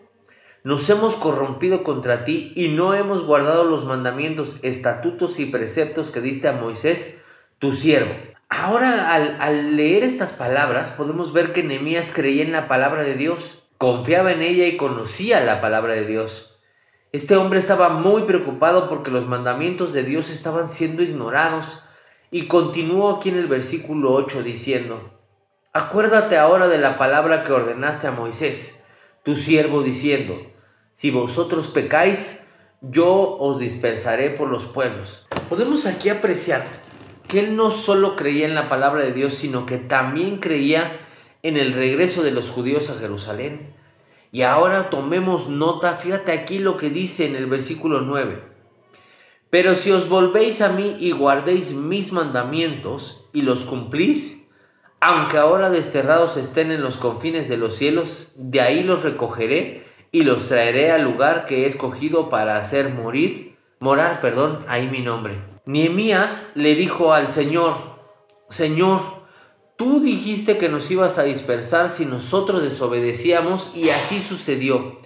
nos 0.63 0.89
hemos 0.89 1.15
corrompido 1.15 1.83
contra 1.83 2.23
ti 2.23 2.53
y 2.55 2.69
no 2.69 2.93
hemos 2.93 3.23
guardado 3.23 3.65
los 3.65 3.85
mandamientos, 3.85 4.59
estatutos 4.61 5.39
y 5.39 5.45
preceptos 5.45 6.09
que 6.09 6.21
diste 6.21 6.47
a 6.47 6.53
Moisés, 6.53 7.17
tu 7.59 7.73
siervo. 7.73 8.13
Ahora, 8.47 9.13
al, 9.13 9.75
leer 9.75 10.03
estas 10.03 10.31
palabras, 10.31 10.91
podemos 10.91 11.33
ver 11.33 11.53
que 11.53 11.63
Nehemías 11.63 12.11
creía 12.13 12.43
en 12.43 12.51
la 12.51 12.67
palabra 12.67 13.03
de 13.03 13.15
Dios, 13.15 13.63
confiaba 13.77 14.31
en 14.31 14.41
ella 14.41 14.67
y 14.67 14.77
conocía 14.77 15.39
la 15.41 15.59
palabra 15.59 15.95
de 15.95 16.05
Dios. 16.05 16.59
Este 17.11 17.35
hombre 17.35 17.59
estaba 17.59 17.89
muy 17.89 18.23
preocupado 18.23 18.87
porque 18.89 19.11
los 19.11 19.27
mandamientos 19.27 19.91
de 19.91 20.03
Dios 20.03 20.29
estaban 20.29 20.69
siendo 20.69 21.03
ignorados 21.03 21.82
y 22.33 22.47
continuó 22.47 23.11
aquí 23.11 23.29
en 23.29 23.37
el 23.37 23.45
versículo 23.45 24.11
8 24.11 24.41
diciendo, 24.41 25.11
Acuérdate 25.71 26.35
ahora 26.35 26.67
de 26.67 26.79
la 26.79 26.97
palabra 26.97 27.43
que 27.43 27.51
ordenaste 27.51 28.07
a 28.07 28.11
Moisés, 28.11 28.83
tu 29.23 29.35
siervo, 29.35 29.83
diciendo, 29.83 30.41
Si 30.93 31.11
vosotros 31.11 31.67
pecáis, 31.67 32.43
yo 32.81 33.37
os 33.37 33.59
dispersaré 33.59 34.31
por 34.31 34.49
los 34.49 34.65
pueblos. 34.65 35.27
Podemos 35.47 35.85
aquí 35.85 36.09
apreciar 36.09 36.65
que 37.27 37.39
él 37.39 37.55
no 37.55 37.69
solo 37.69 38.15
creía 38.15 38.47
en 38.47 38.55
la 38.55 38.67
palabra 38.67 39.03
de 39.03 39.13
Dios, 39.13 39.35
sino 39.35 39.67
que 39.67 39.77
también 39.77 40.39
creía 40.39 41.01
en 41.43 41.55
el 41.55 41.71
regreso 41.73 42.23
de 42.23 42.31
los 42.31 42.49
judíos 42.49 42.89
a 42.89 42.97
Jerusalén. 42.97 43.75
Y 44.31 44.41
ahora 44.41 44.89
tomemos 44.89 45.49
nota, 45.49 45.97
fíjate 45.97 46.31
aquí 46.31 46.57
lo 46.57 46.77
que 46.77 46.89
dice 46.89 47.27
en 47.27 47.35
el 47.35 47.45
versículo 47.45 48.01
9. 48.01 48.52
Pero 49.53 49.75
si 49.75 49.91
os 49.91 50.09
volvéis 50.09 50.61
a 50.61 50.69
mí 50.69 50.97
y 50.99 51.11
guardéis 51.11 51.73
mis 51.73 52.11
mandamientos 52.11 53.23
y 53.33 53.43
los 53.43 53.65
cumplís, 53.65 54.47
aunque 54.99 55.37
ahora 55.37 55.69
desterrados 55.69 56.37
estén 56.37 56.71
en 56.71 56.81
los 56.81 56.97
confines 56.97 57.49
de 57.49 57.57
los 57.57 57.75
cielos, 57.75 58.31
de 58.35 58.61
ahí 58.61 58.83
los 58.83 59.03
recogeré 59.03 59.85
y 60.11 60.23
los 60.23 60.47
traeré 60.47 60.89
al 60.89 61.03
lugar 61.03 61.45
que 61.45 61.65
he 61.65 61.67
escogido 61.67 62.31
para 62.31 62.57
hacer 62.57 62.89
morir, 62.89 63.55
morar, 63.79 64.21
perdón, 64.21 64.65
ahí 64.67 64.89
mi 64.89 65.01
nombre. 65.01 65.39
Nehemías 65.67 66.49
le 66.55 66.73
dijo 66.73 67.13
al 67.13 67.27
Señor, 67.27 67.75
Señor, 68.49 69.21
Tú 69.75 69.99
dijiste 69.99 70.57
que 70.57 70.69
nos 70.69 70.89
ibas 70.89 71.19
a 71.19 71.23
dispersar 71.23 71.91
si 71.91 72.07
nosotros 72.07 72.63
desobedecíamos 72.63 73.71
y 73.75 73.89
así 73.89 74.19
sucedió. 74.19 74.97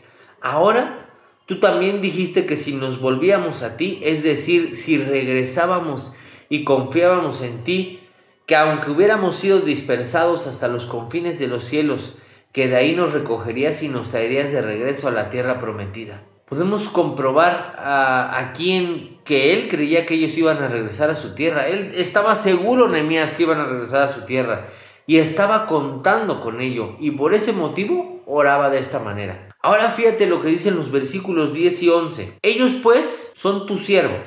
Ahora, 0.41 1.06
tú 1.47 1.59
también 1.59 2.01
dijiste 2.01 2.45
que 2.45 2.55
si 2.55 2.73
nos 2.73 2.99
volvíamos 2.99 3.63
a 3.63 3.77
ti, 3.77 3.99
es 4.03 4.21
decir, 4.21 4.77
si 4.77 4.97
regresábamos 4.97 6.13
y 6.49 6.63
confiábamos 6.63 7.41
en 7.41 7.63
ti, 7.63 8.01
que 8.45 8.55
aunque 8.55 8.91
hubiéramos 8.91 9.35
sido 9.35 9.61
dispersados 9.61 10.45
hasta 10.45 10.67
los 10.67 10.85
confines 10.85 11.39
de 11.39 11.47
los 11.47 11.63
cielos, 11.63 12.13
que 12.51 12.67
de 12.67 12.75
ahí 12.75 12.95
nos 12.95 13.13
recogerías 13.13 13.81
y 13.81 13.89
nos 13.89 14.09
traerías 14.09 14.51
de 14.51 14.61
regreso 14.61 15.07
a 15.07 15.11
la 15.11 15.29
tierra 15.29 15.59
prometida. 15.59 16.23
Podemos 16.45 16.87
comprobar 16.87 17.75
a, 17.77 18.39
aquí 18.39 18.71
en 18.71 19.19
que 19.25 19.53
él 19.53 19.67
creía 19.67 20.05
que 20.05 20.13
ellos 20.13 20.37
iban 20.37 20.63
a 20.63 20.69
regresar 20.69 21.09
a 21.09 21.17
su 21.17 21.35
tierra. 21.35 21.67
Él 21.67 21.91
estaba 21.95 22.35
seguro, 22.35 22.87
Nehemías, 22.87 23.33
que 23.33 23.43
iban 23.43 23.59
a 23.59 23.65
regresar 23.65 24.03
a 24.03 24.07
su 24.07 24.21
tierra. 24.21 24.67
Y 25.05 25.17
estaba 25.17 25.65
contando 25.65 26.39
con 26.41 26.61
ello. 26.61 26.95
Y 26.99 27.11
por 27.11 27.33
ese 27.33 27.51
motivo 27.51 28.06
oraba 28.27 28.69
de 28.69 28.79
esta 28.79 28.99
manera. 28.99 29.49
Ahora 29.61 29.89
fíjate 29.89 30.27
lo 30.27 30.41
que 30.41 30.49
dicen 30.49 30.75
los 30.75 30.91
versículos 30.91 31.53
10 31.53 31.83
y 31.83 31.89
11. 31.89 32.37
Ellos 32.43 32.75
pues 32.83 33.31
son 33.35 33.65
tu 33.65 33.77
siervo 33.77 34.17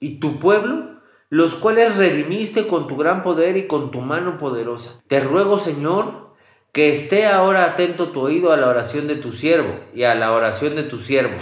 y 0.00 0.18
tu 0.18 0.38
pueblo, 0.38 1.00
los 1.30 1.54
cuales 1.54 1.96
redimiste 1.96 2.66
con 2.66 2.86
tu 2.88 2.96
gran 2.96 3.22
poder 3.22 3.56
y 3.56 3.66
con 3.66 3.90
tu 3.90 4.00
mano 4.00 4.36
poderosa. 4.36 5.00
Te 5.08 5.20
ruego, 5.20 5.58
Señor, 5.58 6.34
que 6.72 6.90
esté 6.90 7.26
ahora 7.26 7.64
atento 7.64 8.10
tu 8.10 8.20
oído 8.20 8.52
a 8.52 8.56
la 8.56 8.68
oración 8.68 9.06
de 9.06 9.16
tu 9.16 9.32
siervo 9.32 9.80
y 9.94 10.02
a 10.02 10.14
la 10.16 10.32
oración 10.32 10.74
de 10.74 10.82
tus 10.82 11.04
siervos, 11.04 11.40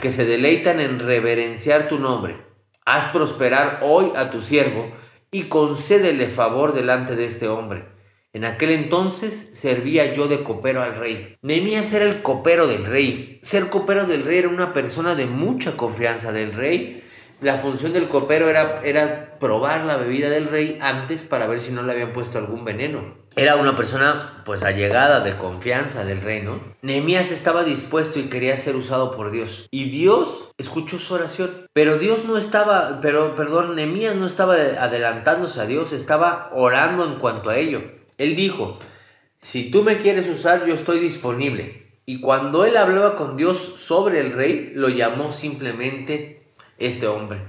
que 0.00 0.10
se 0.10 0.24
deleitan 0.24 0.80
en 0.80 0.98
reverenciar 0.98 1.88
tu 1.88 1.98
nombre. 1.98 2.44
Haz 2.86 3.06
prosperar 3.06 3.80
hoy 3.82 4.12
a 4.16 4.30
tu 4.30 4.40
siervo 4.40 4.90
y 5.30 5.44
concédele 5.44 6.28
favor 6.28 6.72
delante 6.72 7.14
de 7.14 7.26
este 7.26 7.46
hombre. 7.46 7.99
En 8.32 8.44
aquel 8.44 8.70
entonces 8.70 9.50
servía 9.54 10.12
yo 10.12 10.28
de 10.28 10.42
copero 10.42 10.82
al 10.82 10.96
rey. 10.96 11.36
Nehemías 11.42 11.92
era 11.92 12.04
el 12.04 12.22
copero 12.22 12.66
del 12.66 12.86
rey. 12.86 13.38
Ser 13.42 13.68
copero 13.68 14.06
del 14.06 14.24
rey 14.24 14.38
era 14.38 14.48
una 14.48 14.72
persona 14.72 15.14
de 15.14 15.26
mucha 15.26 15.76
confianza 15.76 16.32
del 16.32 16.52
rey. 16.52 17.02
La 17.40 17.58
función 17.58 17.92
del 17.92 18.08
copero 18.08 18.48
era, 18.48 18.82
era 18.84 19.38
probar 19.38 19.84
la 19.84 19.96
bebida 19.96 20.30
del 20.30 20.48
rey 20.48 20.78
antes 20.80 21.24
para 21.24 21.46
ver 21.46 21.58
si 21.58 21.72
no 21.72 21.82
le 21.82 21.92
habían 21.92 22.12
puesto 22.12 22.38
algún 22.38 22.64
veneno 22.64 23.20
era 23.36 23.56
una 23.56 23.74
persona 23.74 24.42
pues 24.44 24.62
allegada 24.62 25.20
de 25.20 25.36
confianza 25.36 26.04
del 26.04 26.20
reino. 26.20 26.60
Nehemías 26.82 27.30
estaba 27.30 27.64
dispuesto 27.64 28.18
y 28.18 28.28
quería 28.28 28.56
ser 28.56 28.76
usado 28.76 29.10
por 29.12 29.30
Dios. 29.30 29.68
Y 29.70 29.88
Dios 29.88 30.50
escuchó 30.58 30.98
su 30.98 31.14
oración. 31.14 31.66
Pero 31.72 31.98
Dios 31.98 32.24
no 32.24 32.36
estaba, 32.36 32.98
pero 33.00 33.34
perdón, 33.34 33.76
Nehemías 33.76 34.16
no 34.16 34.26
estaba 34.26 34.54
adelantándose 34.54 35.60
a 35.60 35.66
Dios, 35.66 35.92
estaba 35.92 36.50
orando 36.52 37.04
en 37.04 37.16
cuanto 37.16 37.50
a 37.50 37.56
ello. 37.56 37.82
Él 38.20 38.36
dijo, 38.36 38.78
si 39.38 39.70
tú 39.70 39.82
me 39.82 39.96
quieres 39.96 40.28
usar, 40.28 40.66
yo 40.66 40.74
estoy 40.74 40.98
disponible. 40.98 41.86
Y 42.04 42.20
cuando 42.20 42.66
él 42.66 42.76
hablaba 42.76 43.16
con 43.16 43.34
Dios 43.34 43.56
sobre 43.78 44.20
el 44.20 44.34
rey, 44.34 44.72
lo 44.74 44.90
llamó 44.90 45.32
simplemente 45.32 46.52
este 46.76 47.06
hombre. 47.06 47.40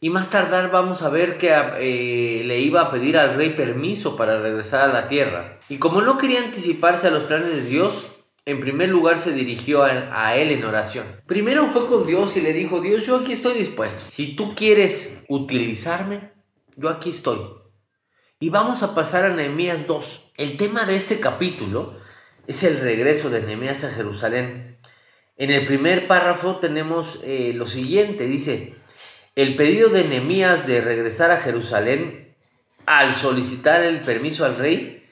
Y 0.00 0.10
más 0.10 0.30
tardar 0.30 0.70
vamos 0.70 1.02
a 1.02 1.08
ver 1.08 1.36
que 1.36 1.52
eh, 1.80 2.44
le 2.44 2.60
iba 2.60 2.82
a 2.82 2.90
pedir 2.90 3.18
al 3.18 3.34
rey 3.34 3.54
permiso 3.56 4.14
para 4.14 4.40
regresar 4.40 4.88
a 4.88 4.92
la 4.92 5.08
tierra. 5.08 5.58
Y 5.68 5.78
como 5.78 6.00
no 6.00 6.16
quería 6.16 6.44
anticiparse 6.44 7.08
a 7.08 7.10
los 7.10 7.24
planes 7.24 7.48
de 7.48 7.62
Dios, 7.62 8.06
en 8.44 8.60
primer 8.60 8.90
lugar 8.90 9.18
se 9.18 9.32
dirigió 9.32 9.82
a, 9.82 9.88
a, 10.12 10.36
él 10.36 10.52
en 10.52 10.62
oración. 10.62 11.06
Primero 11.26 11.66
fue 11.66 11.86
con 11.86 12.06
Dios 12.06 12.36
y 12.36 12.40
le 12.40 12.52
dijo, 12.52 12.80
Dios, 12.80 13.04
yo 13.04 13.16
aquí 13.16 13.32
estoy 13.32 13.58
dispuesto. 13.58 14.04
Si 14.06 14.36
tú 14.36 14.54
quieres 14.54 15.24
utilizarme, 15.26 16.30
yo 16.76 16.88
aquí 16.88 17.10
estoy. 17.10 17.40
Y 18.40 18.50
vamos 18.50 18.84
a 18.84 18.94
pasar 18.94 19.24
a 19.24 19.30
Nehemías 19.30 19.88
2. 19.88 20.30
El 20.36 20.56
tema 20.56 20.84
de 20.84 20.94
este 20.94 21.18
capítulo 21.18 21.96
es 22.46 22.62
el 22.62 22.78
regreso 22.78 23.30
de 23.30 23.42
Nehemías 23.42 23.82
a 23.82 23.90
Jerusalén. 23.90 24.78
En 25.36 25.50
el 25.50 25.66
primer 25.66 26.06
párrafo 26.06 26.58
tenemos 26.58 27.18
eh, 27.24 27.52
lo 27.52 27.66
siguiente, 27.66 28.26
dice, 28.26 28.76
el 29.34 29.56
pedido 29.56 29.88
de 29.88 30.04
Nehemías 30.04 30.68
de 30.68 30.80
regresar 30.80 31.32
a 31.32 31.40
Jerusalén 31.40 32.36
al 32.86 33.16
solicitar 33.16 33.82
el 33.82 34.02
permiso 34.02 34.44
al 34.44 34.54
rey, 34.54 35.04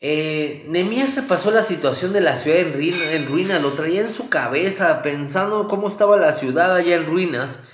eh, 0.00 0.64
Nehemías 0.68 1.16
repasó 1.16 1.50
la 1.50 1.64
situación 1.64 2.12
de 2.12 2.20
la 2.20 2.36
ciudad 2.36 2.60
en 2.60 2.80
en 2.80 3.26
ruina, 3.26 3.58
lo 3.58 3.72
traía 3.72 4.02
en 4.02 4.12
su 4.12 4.28
cabeza 4.28 5.02
pensando 5.02 5.66
cómo 5.66 5.88
estaba 5.88 6.16
la 6.16 6.30
ciudad 6.30 6.76
allá 6.76 6.94
en 6.94 7.06
ruinas 7.06 7.64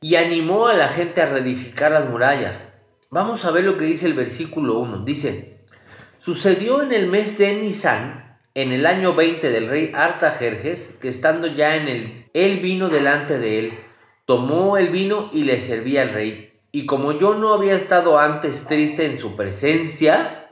y 0.00 0.14
animó 0.14 0.68
a 0.68 0.72
la 0.72 0.88
gente 0.88 1.20
a 1.20 1.26
reedificar 1.26 1.92
las 1.92 2.08
murallas. 2.08 2.75
Vamos 3.16 3.46
a 3.46 3.50
ver 3.50 3.64
lo 3.64 3.78
que 3.78 3.86
dice 3.86 4.04
el 4.04 4.12
versículo 4.12 4.78
1. 4.78 4.98
Dice, 4.98 5.64
sucedió 6.18 6.82
en 6.82 6.92
el 6.92 7.06
mes 7.06 7.38
de 7.38 7.56
Nisan, 7.56 8.38
en 8.52 8.72
el 8.72 8.84
año 8.84 9.14
20 9.14 9.48
del 9.48 9.70
rey 9.70 9.90
Artajerjes, 9.94 10.98
que 11.00 11.08
estando 11.08 11.46
ya 11.46 11.76
en 11.76 11.88
el, 11.88 12.30
él 12.34 12.58
vino 12.58 12.90
delante 12.90 13.38
de 13.38 13.58
él 13.58 13.78
tomó 14.26 14.76
el 14.76 14.90
vino 14.90 15.30
y 15.32 15.44
le 15.44 15.62
servía 15.62 16.02
al 16.02 16.10
rey. 16.10 16.60
Y 16.72 16.84
como 16.84 17.12
yo 17.12 17.34
no 17.34 17.54
había 17.54 17.72
estado 17.72 18.18
antes 18.18 18.66
triste 18.66 19.06
en 19.06 19.18
su 19.18 19.34
presencia, 19.34 20.50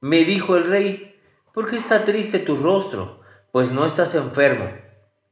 me 0.00 0.24
dijo 0.24 0.56
el 0.56 0.64
rey, 0.64 1.14
¿por 1.54 1.70
qué 1.70 1.76
está 1.76 2.04
triste 2.04 2.40
tu 2.40 2.56
rostro? 2.56 3.20
Pues 3.52 3.70
no 3.70 3.86
estás 3.86 4.16
enfermo. 4.16 4.72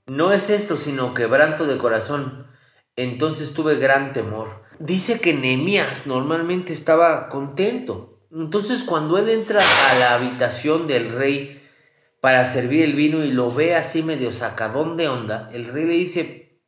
No 0.06 0.30
es 0.32 0.50
esto 0.50 0.76
sino 0.76 1.14
quebranto 1.14 1.66
de 1.66 1.78
corazón. 1.78 2.46
Entonces 2.96 3.52
tuve 3.52 3.76
gran 3.76 4.12
temor. 4.12 4.62
Dice 4.78 5.20
que 5.20 5.34
Nehemías 5.34 6.06
normalmente 6.06 6.72
estaba 6.72 7.28
contento. 7.28 8.20
Entonces 8.32 8.82
cuando 8.82 9.18
él 9.18 9.28
entra 9.28 9.62
a 9.90 9.94
la 9.98 10.14
habitación 10.14 10.86
del 10.86 11.12
rey 11.12 11.62
para 12.20 12.44
servir 12.44 12.82
el 12.82 12.94
vino 12.94 13.24
y 13.24 13.30
lo 13.30 13.50
ve 13.50 13.74
así 13.74 14.02
medio 14.02 14.32
sacadón 14.32 14.96
de 14.96 15.08
onda, 15.08 15.50
el 15.52 15.66
rey 15.66 15.84
le 15.84 15.94
dice, 15.94 16.60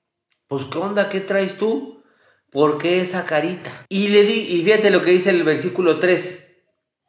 pues 0.48 0.64
¿qué 0.64 0.78
onda? 0.78 1.08
¿Qué 1.08 1.20
traes 1.20 1.56
tú? 1.58 2.02
¿Por 2.50 2.78
qué 2.78 3.00
esa 3.00 3.24
carita? 3.24 3.86
Y 3.88 4.08
le 4.08 4.22
di, 4.22 4.40
y 4.40 4.64
fíjate 4.64 4.90
lo 4.90 5.02
que 5.02 5.10
dice 5.10 5.30
el 5.30 5.42
versículo 5.42 5.98
3. 5.98 6.46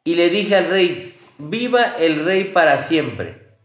Y 0.04 0.14
le 0.14 0.30
dije 0.30 0.56
al 0.56 0.68
rey, 0.68 1.16
viva 1.38 1.82
el 1.98 2.24
rey 2.24 2.44
para 2.44 2.78
siempre. 2.78 3.56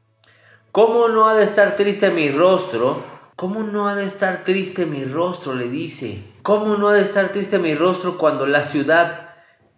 ¿Cómo 0.72 1.08
no 1.10 1.28
ha 1.28 1.36
de 1.36 1.44
estar 1.44 1.76
triste 1.76 2.10
mi 2.10 2.30
rostro? 2.30 3.13
¿Cómo 3.36 3.64
no 3.64 3.88
ha 3.88 3.96
de 3.96 4.06
estar 4.06 4.44
triste 4.44 4.86
mi 4.86 5.06
rostro? 5.06 5.56
Le 5.56 5.68
dice. 5.68 6.24
¿Cómo 6.44 6.78
no 6.78 6.90
ha 6.90 6.94
de 6.94 7.02
estar 7.02 7.32
triste 7.32 7.58
mi 7.58 7.74
rostro 7.74 8.18
cuando 8.18 8.46
la 8.46 8.64
ciudad, 8.64 9.30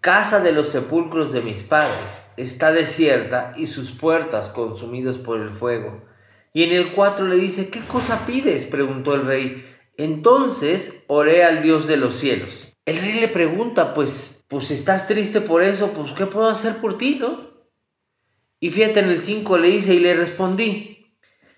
casa 0.02 0.42
de 0.42 0.52
los 0.52 0.68
sepulcros 0.68 1.32
de 1.32 1.42
mis 1.42 1.64
padres, 1.64 2.22
está 2.36 2.74
desierta 2.74 3.54
y 3.56 3.68
sus 3.68 3.92
puertas 3.92 4.50
consumidas 4.50 5.18
por 5.18 5.40
el 5.40 5.52
fuego? 5.52 6.04
Y 6.54 6.64
en 6.64 6.74
el 6.74 6.94
4 6.94 7.28
le 7.28 7.38
dice, 7.38 7.70
¿qué 7.70 7.80
cosa 7.80 8.26
pides? 8.26 8.66
preguntó 8.66 9.16
el 9.16 9.26
rey. 9.26 9.66
Entonces 9.96 11.04
oré 11.08 11.46
al 11.46 11.62
Dios 11.62 11.88
de 11.88 11.96
los 11.96 12.16
cielos. 12.16 12.68
El 12.86 12.98
rey 12.98 13.20
le 13.20 13.30
pregunta, 13.30 13.94
pues, 13.94 14.46
pues 14.50 14.70
estás 14.70 15.08
triste 15.08 15.40
por 15.40 15.64
eso, 15.64 15.92
pues 15.94 16.12
¿qué 16.12 16.26
puedo 16.26 16.50
hacer 16.50 16.78
por 16.78 16.98
ti, 16.98 17.16
no? 17.20 17.52
Y 18.60 18.70
fíjate 18.70 19.00
en 19.00 19.10
el 19.10 19.24
5 19.24 19.58
le 19.58 19.70
dice 19.70 19.94
y 19.94 20.00
le 20.00 20.14
respondí, 20.14 21.08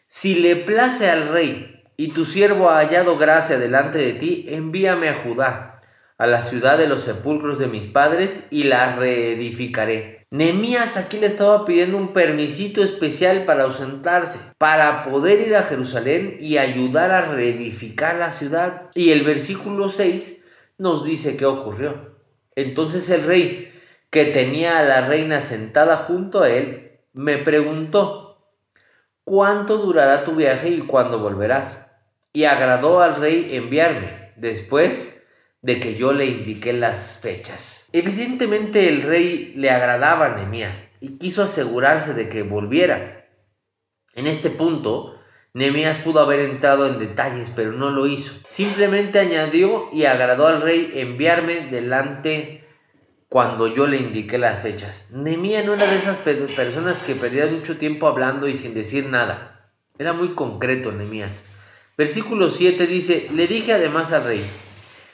si 0.06 0.36
le 0.36 0.56
place 0.56 1.10
al 1.10 1.30
rey 1.30 1.77
y 1.98 2.10
tu 2.10 2.26
siervo 2.26 2.70
ha 2.70 2.78
hallado 2.78 3.18
gracia 3.18 3.58
delante 3.58 3.98
de 3.98 4.14
ti, 4.14 4.46
envíame 4.50 5.10
a 5.10 5.16
Judá, 5.16 5.82
a 6.20 6.28
la 6.28 6.44
ciudad 6.44 6.78
de 6.78 6.88
los 6.88 7.02
sepulcros 7.02 7.58
de 7.58 7.68
mis 7.68 7.88
padres 7.88 8.46
y 8.52 8.64
la 8.64 8.96
reedificaré. 8.96 10.26
Nehemías 10.30 10.98
aquí 10.98 11.18
le 11.20 11.26
estaba 11.26 11.66
pidiendo 11.66 11.98
un 11.98 12.14
permisito 12.14 12.84
especial 12.84 13.46
para 13.46 13.64
ausentarse, 13.64 14.40
para 14.58 15.04
poder 15.04 15.48
ir 15.48 15.56
a 15.56 15.64
Jerusalén 15.64 16.38
y 16.40 16.58
ayudar 16.58 17.12
a 17.12 17.22
reedificar 17.22 18.16
la 18.16 18.32
ciudad. 18.32 18.92
Y 18.94 19.12
el 19.12 19.24
versículo 19.24 19.90
6 19.90 20.44
nos 20.78 21.04
dice 21.04 21.38
qué 21.38 21.46
ocurrió. 21.46 22.18
Entonces 22.56 23.10
el 23.10 23.24
rey, 23.24 23.72
que 24.10 24.26
tenía 24.26 24.80
a 24.80 24.84
la 24.84 25.02
reina 25.02 25.42
sentada 25.42 25.98
junto 25.98 26.44
a 26.44 26.50
él, 26.50 27.00
me 27.14 27.38
preguntó, 27.38 28.52
¿cuánto 29.24 29.78
durará 29.78 30.24
tu 30.24 30.36
viaje 30.36 30.70
y 30.70 30.82
cuándo 30.82 31.20
volverás? 31.20 31.87
Y 32.34 32.46
agradó 32.46 33.02
al 33.02 33.16
rey 33.16 33.56
enviarme. 33.56 34.34
Después 34.36 35.18
de 35.62 35.80
que 35.80 35.96
yo 35.96 36.14
le 36.14 36.26
indiqué 36.26 36.74
las 36.74 37.20
fechas. 37.20 37.86
Evidentemente 37.92 38.88
el 38.90 39.02
rey 39.02 39.54
le 39.56 39.70
agradaba 39.72 40.28
a 40.28 40.36
Nehemías 40.36 40.92
y 41.02 41.18
quiso 41.18 41.44
asegurarse 41.44 42.14
de 42.14 42.30
que 42.30 42.44
volviera. 42.44 43.26
En 44.14 44.28
este 44.28 44.50
punto, 44.50 45.20
Nehemías 45.54 45.98
pudo 45.98 46.20
haber 46.20 46.40
entrado 46.40 46.88
en 46.88 47.00
detalles, 47.00 47.52
pero 47.56 47.72
no 47.72 47.90
lo 47.90 48.08
hizo. 48.08 48.34
Simplemente 48.48 49.20
añadió 49.20 49.90
y 49.92 50.06
agradó 50.06 50.48
al 50.48 50.62
rey 50.62 50.92
enviarme 50.96 51.68
delante 51.72 52.64
cuando 53.28 53.68
yo 53.68 53.88
le 53.88 53.98
indiqué 53.98 54.38
las 54.38 54.62
fechas. 54.62 55.12
Nehemías 55.12 55.66
no 55.66 55.74
era 55.74 55.86
de 55.86 55.98
esas 55.98 56.20
personas 56.20 56.98
que 57.00 57.16
perdían 57.16 57.56
mucho 57.56 57.78
tiempo 57.78 58.08
hablando 58.08 58.48
y 58.48 58.56
sin 58.56 58.74
decir 58.74 59.08
nada. 59.08 59.74
Era 59.98 60.14
muy 60.14 60.36
concreto 60.36 60.92
Nehemías. 60.92 61.44
Versículo 61.98 62.52
7 62.52 62.86
dice, 62.86 63.28
le 63.34 63.48
dije 63.48 63.74
además 63.74 64.12
al 64.12 64.26
rey, 64.26 64.46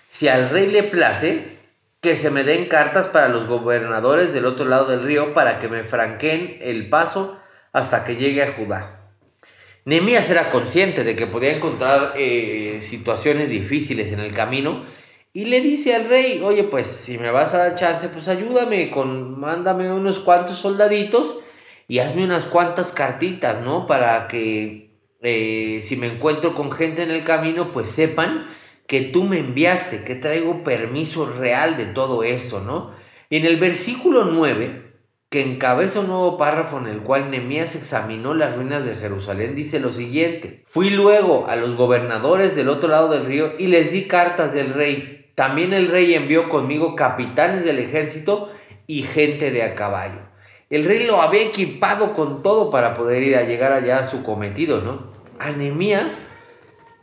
si 0.09 0.27
al 0.27 0.49
rey 0.49 0.69
le 0.69 0.83
place, 0.83 1.57
que 2.01 2.17
se 2.17 2.29
me 2.29 2.43
den 2.43 2.65
cartas 2.65 3.07
para 3.07 3.29
los 3.29 3.45
gobernadores 3.45 4.33
del 4.33 4.45
otro 4.45 4.65
lado 4.65 4.87
del 4.87 5.03
río 5.03 5.33
para 5.33 5.59
que 5.59 5.69
me 5.69 5.85
franqueen 5.85 6.57
el 6.59 6.89
paso 6.89 7.39
hasta 7.71 8.03
que 8.03 8.17
llegue 8.17 8.43
a 8.43 8.51
Judá. 8.51 8.99
Nehemías 9.85 10.29
era 10.29 10.49
consciente 10.49 11.05
de 11.05 11.15
que 11.15 11.27
podía 11.27 11.55
encontrar 11.55 12.13
eh, 12.17 12.79
situaciones 12.81 13.49
difíciles 13.49 14.11
en 14.11 14.19
el 14.19 14.33
camino 14.33 14.85
y 15.31 15.45
le 15.45 15.61
dice 15.61 15.95
al 15.95 16.09
rey, 16.09 16.41
oye, 16.43 16.65
pues 16.65 16.87
si 16.87 17.17
me 17.17 17.31
vas 17.31 17.53
a 17.53 17.59
dar 17.59 17.75
chance, 17.75 18.09
pues 18.09 18.27
ayúdame 18.27 18.91
con, 18.91 19.39
mándame 19.39 19.91
unos 19.91 20.19
cuantos 20.19 20.57
soldaditos 20.57 21.37
y 21.87 21.99
hazme 21.99 22.25
unas 22.25 22.45
cuantas 22.45 22.91
cartitas, 22.91 23.61
¿no? 23.61 23.85
Para 23.85 24.27
que 24.27 24.82
eh, 25.23 25.79
si 25.81 25.95
me 25.95 26.07
encuentro 26.07 26.53
con 26.53 26.71
gente 26.71 27.01
en 27.01 27.09
el 27.09 27.23
camino, 27.23 27.71
pues 27.71 27.87
sepan 27.87 28.45
que 28.87 29.01
tú 29.01 29.23
me 29.23 29.39
enviaste, 29.39 30.03
que 30.03 30.15
traigo 30.15 30.63
permiso 30.63 31.25
real 31.25 31.77
de 31.77 31.85
todo 31.85 32.23
eso, 32.23 32.59
¿no? 32.59 32.91
Y 33.29 33.37
en 33.37 33.45
el 33.45 33.57
versículo 33.57 34.25
9, 34.25 34.83
que 35.29 35.41
encabeza 35.41 36.01
un 36.01 36.07
nuevo 36.07 36.37
párrafo 36.37 36.77
en 36.77 36.87
el 36.87 36.99
cual 36.99 37.31
Nemías 37.31 37.75
examinó 37.75 38.33
las 38.33 38.55
ruinas 38.55 38.85
de 38.85 38.95
Jerusalén, 38.95 39.55
dice 39.55 39.79
lo 39.79 39.91
siguiente, 39.91 40.61
fui 40.65 40.89
luego 40.89 41.47
a 41.47 41.55
los 41.55 41.75
gobernadores 41.75 42.55
del 42.55 42.69
otro 42.69 42.89
lado 42.89 43.07
del 43.09 43.25
río 43.25 43.53
y 43.57 43.67
les 43.67 43.91
di 43.91 44.07
cartas 44.07 44.53
del 44.53 44.73
rey. 44.73 45.31
También 45.33 45.73
el 45.73 45.87
rey 45.87 46.13
envió 46.13 46.49
conmigo 46.49 46.95
capitanes 46.95 47.65
del 47.65 47.79
ejército 47.79 48.49
y 48.85 49.03
gente 49.03 49.49
de 49.49 49.63
a 49.63 49.73
caballo. 49.73 50.19
El 50.69 50.85
rey 50.85 51.07
lo 51.07 51.21
había 51.21 51.43
equipado 51.43 52.13
con 52.13 52.43
todo 52.43 52.69
para 52.69 52.93
poder 52.93 53.23
ir 53.23 53.35
a 53.35 53.43
llegar 53.43 53.73
allá 53.73 53.99
a 53.99 54.03
su 54.03 54.21
cometido, 54.21 54.81
¿no? 54.81 55.12
A 55.39 55.51
Nemías 55.51 56.23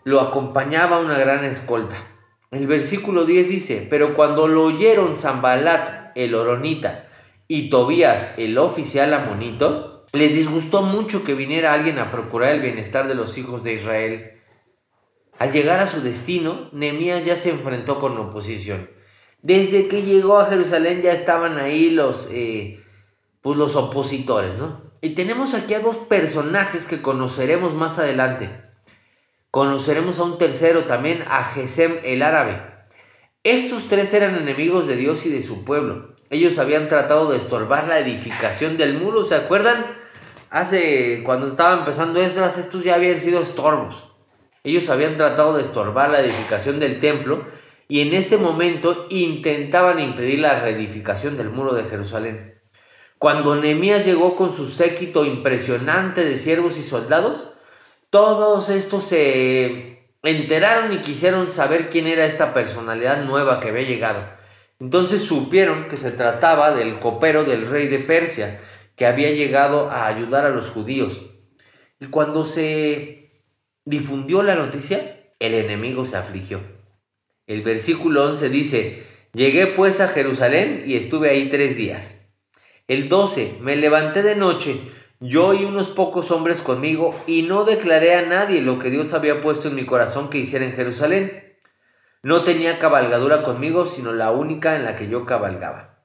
lo 0.04 0.20
acompañaba 0.20 1.00
una 1.00 1.18
gran 1.18 1.44
escolta. 1.44 1.96
El 2.50 2.66
versículo 2.66 3.25
10 3.25 3.49
dice, 3.49 3.87
pero 3.88 4.14
cuando 4.14 4.49
lo 4.49 4.64
oyeron 4.64 5.16
Zambalat, 5.16 6.16
el 6.16 6.34
oronita, 6.34 7.08
y 7.46 7.70
Tobías, 7.70 8.34
el 8.37 8.58
oficial 8.58 9.12
amonito, 9.14 10.04
les 10.12 10.34
disgustó 10.34 10.82
mucho 10.82 11.22
que 11.22 11.34
viniera 11.34 11.72
alguien 11.72 11.99
a 11.99 12.10
procurar 12.10 12.54
el 12.54 12.60
bienestar 12.60 13.06
de 13.06 13.14
los 13.14 13.38
hijos 13.38 13.62
de 13.62 13.75
Israel. 13.75 14.32
Al 15.38 15.52
llegar 15.52 15.80
a 15.80 15.87
su 15.87 16.00
destino, 16.00 16.68
Nehemías 16.72 17.25
ya 17.25 17.37
se 17.37 17.50
enfrentó 17.50 17.99
con 17.99 18.16
oposición. 18.18 18.90
Desde 19.42 19.88
que 19.88 20.02
llegó 20.02 20.38
a 20.38 20.46
Jerusalén 20.46 21.02
ya 21.02 21.12
estaban 21.12 21.58
ahí 21.58 21.90
los, 21.90 22.28
eh, 22.30 22.82
pues 23.40 23.56
los 23.56 23.76
opositores, 23.76 24.56
¿no? 24.56 24.89
Y 25.02 25.10
tenemos 25.10 25.54
aquí 25.54 25.74
a 25.74 25.80
dos 25.80 25.96
personajes 25.96 26.84
que 26.84 27.00
conoceremos 27.00 27.74
más 27.74 27.98
adelante. 27.98 28.50
Conoceremos 29.50 30.18
a 30.18 30.24
un 30.24 30.36
tercero 30.36 30.84
también, 30.84 31.24
a 31.26 31.42
Gesem 31.42 31.98
el 32.04 32.22
árabe. 32.22 32.62
Estos 33.42 33.88
tres 33.88 34.12
eran 34.12 34.36
enemigos 34.36 34.86
de 34.86 34.96
Dios 34.96 35.24
y 35.24 35.30
de 35.30 35.40
su 35.40 35.64
pueblo. 35.64 36.16
Ellos 36.28 36.58
habían 36.58 36.88
tratado 36.88 37.30
de 37.30 37.38
estorbar 37.38 37.88
la 37.88 37.98
edificación 37.98 38.76
del 38.76 38.98
muro, 38.98 39.24
¿se 39.24 39.34
acuerdan? 39.34 39.86
Hace, 40.50 41.22
cuando 41.24 41.46
estaba 41.46 41.78
empezando 41.78 42.20
Esdras, 42.20 42.58
estos 42.58 42.84
ya 42.84 42.94
habían 42.94 43.20
sido 43.20 43.40
estorbos. 43.40 44.08
Ellos 44.62 44.90
habían 44.90 45.16
tratado 45.16 45.56
de 45.56 45.62
estorbar 45.62 46.10
la 46.10 46.20
edificación 46.20 46.78
del 46.78 46.98
templo 46.98 47.46
y 47.88 48.02
en 48.02 48.12
este 48.12 48.36
momento 48.36 49.06
intentaban 49.08 49.98
impedir 49.98 50.40
la 50.40 50.60
reedificación 50.60 51.38
del 51.38 51.48
muro 51.48 51.72
de 51.72 51.84
Jerusalén. 51.84 52.49
Cuando 53.20 53.54
Nehemías 53.54 54.06
llegó 54.06 54.35
con 54.35 54.54
su 54.54 54.66
séquito 54.66 55.26
impresionante 55.26 56.24
de 56.24 56.38
siervos 56.38 56.78
y 56.78 56.83
soldados, 56.83 57.48
todos 58.09 58.70
estos 58.70 59.04
se 59.04 60.09
enteraron 60.22 60.94
y 60.94 61.02
quisieron 61.02 61.50
saber 61.50 61.90
quién 61.90 62.06
era 62.06 62.24
esta 62.24 62.54
personalidad 62.54 63.22
nueva 63.26 63.61
que 63.61 63.68
había 63.68 63.83
llegado. 63.83 64.24
Entonces 64.78 65.20
supieron 65.20 65.88
que 65.88 65.98
se 65.98 66.12
trataba 66.12 66.72
del 66.72 66.98
copero 66.98 67.44
del 67.44 67.68
rey 67.68 67.88
de 67.88 67.98
Persia, 67.98 68.59
que 68.96 69.04
había 69.04 69.33
llegado 69.33 69.90
a 69.90 70.06
ayudar 70.06 70.46
a 70.46 70.50
los 70.50 70.70
judíos. 70.70 71.20
Y 72.00 72.06
cuando 72.06 72.44
se 72.44 73.44
difundió 73.85 74.42
la 74.42 74.54
noticia, 74.54 75.26
el 75.38 75.52
enemigo 75.52 76.06
se 76.06 76.16
afligió. 76.16 76.62
El 77.46 77.61
versículo 77.61 78.24
11 78.30 78.48
dice, 78.48 79.02
llegué 79.35 79.66
pues 79.66 80.00
a 80.00 80.09
Jerusalén 80.09 80.85
y 80.87 80.94
estuve 80.94 81.28
ahí 81.28 81.50
tres 81.50 81.76
días. 81.76 82.19
El 82.90 83.09
12, 83.09 83.59
me 83.61 83.76
levanté 83.76 84.20
de 84.20 84.35
noche, 84.35 84.90
yo 85.20 85.55
y 85.55 85.64
unos 85.64 85.90
pocos 85.90 86.33
hombres 86.33 86.61
conmigo, 86.61 87.14
y 87.29 87.42
no 87.42 87.62
declaré 87.62 88.16
a 88.16 88.22
nadie 88.22 88.62
lo 88.62 88.81
que 88.81 88.90
Dios 88.90 89.12
había 89.12 89.40
puesto 89.40 89.68
en 89.68 89.76
mi 89.76 89.87
corazón 89.87 90.29
que 90.29 90.38
hiciera 90.38 90.64
en 90.64 90.72
Jerusalén. 90.72 91.55
No 92.24 92.42
tenía 92.42 92.81
cabalgadura 92.81 93.44
conmigo, 93.44 93.87
sino 93.87 94.12
la 94.12 94.33
única 94.33 94.74
en 94.74 94.83
la 94.83 94.96
que 94.96 95.09
yo 95.09 95.24
cabalgaba. 95.24 96.03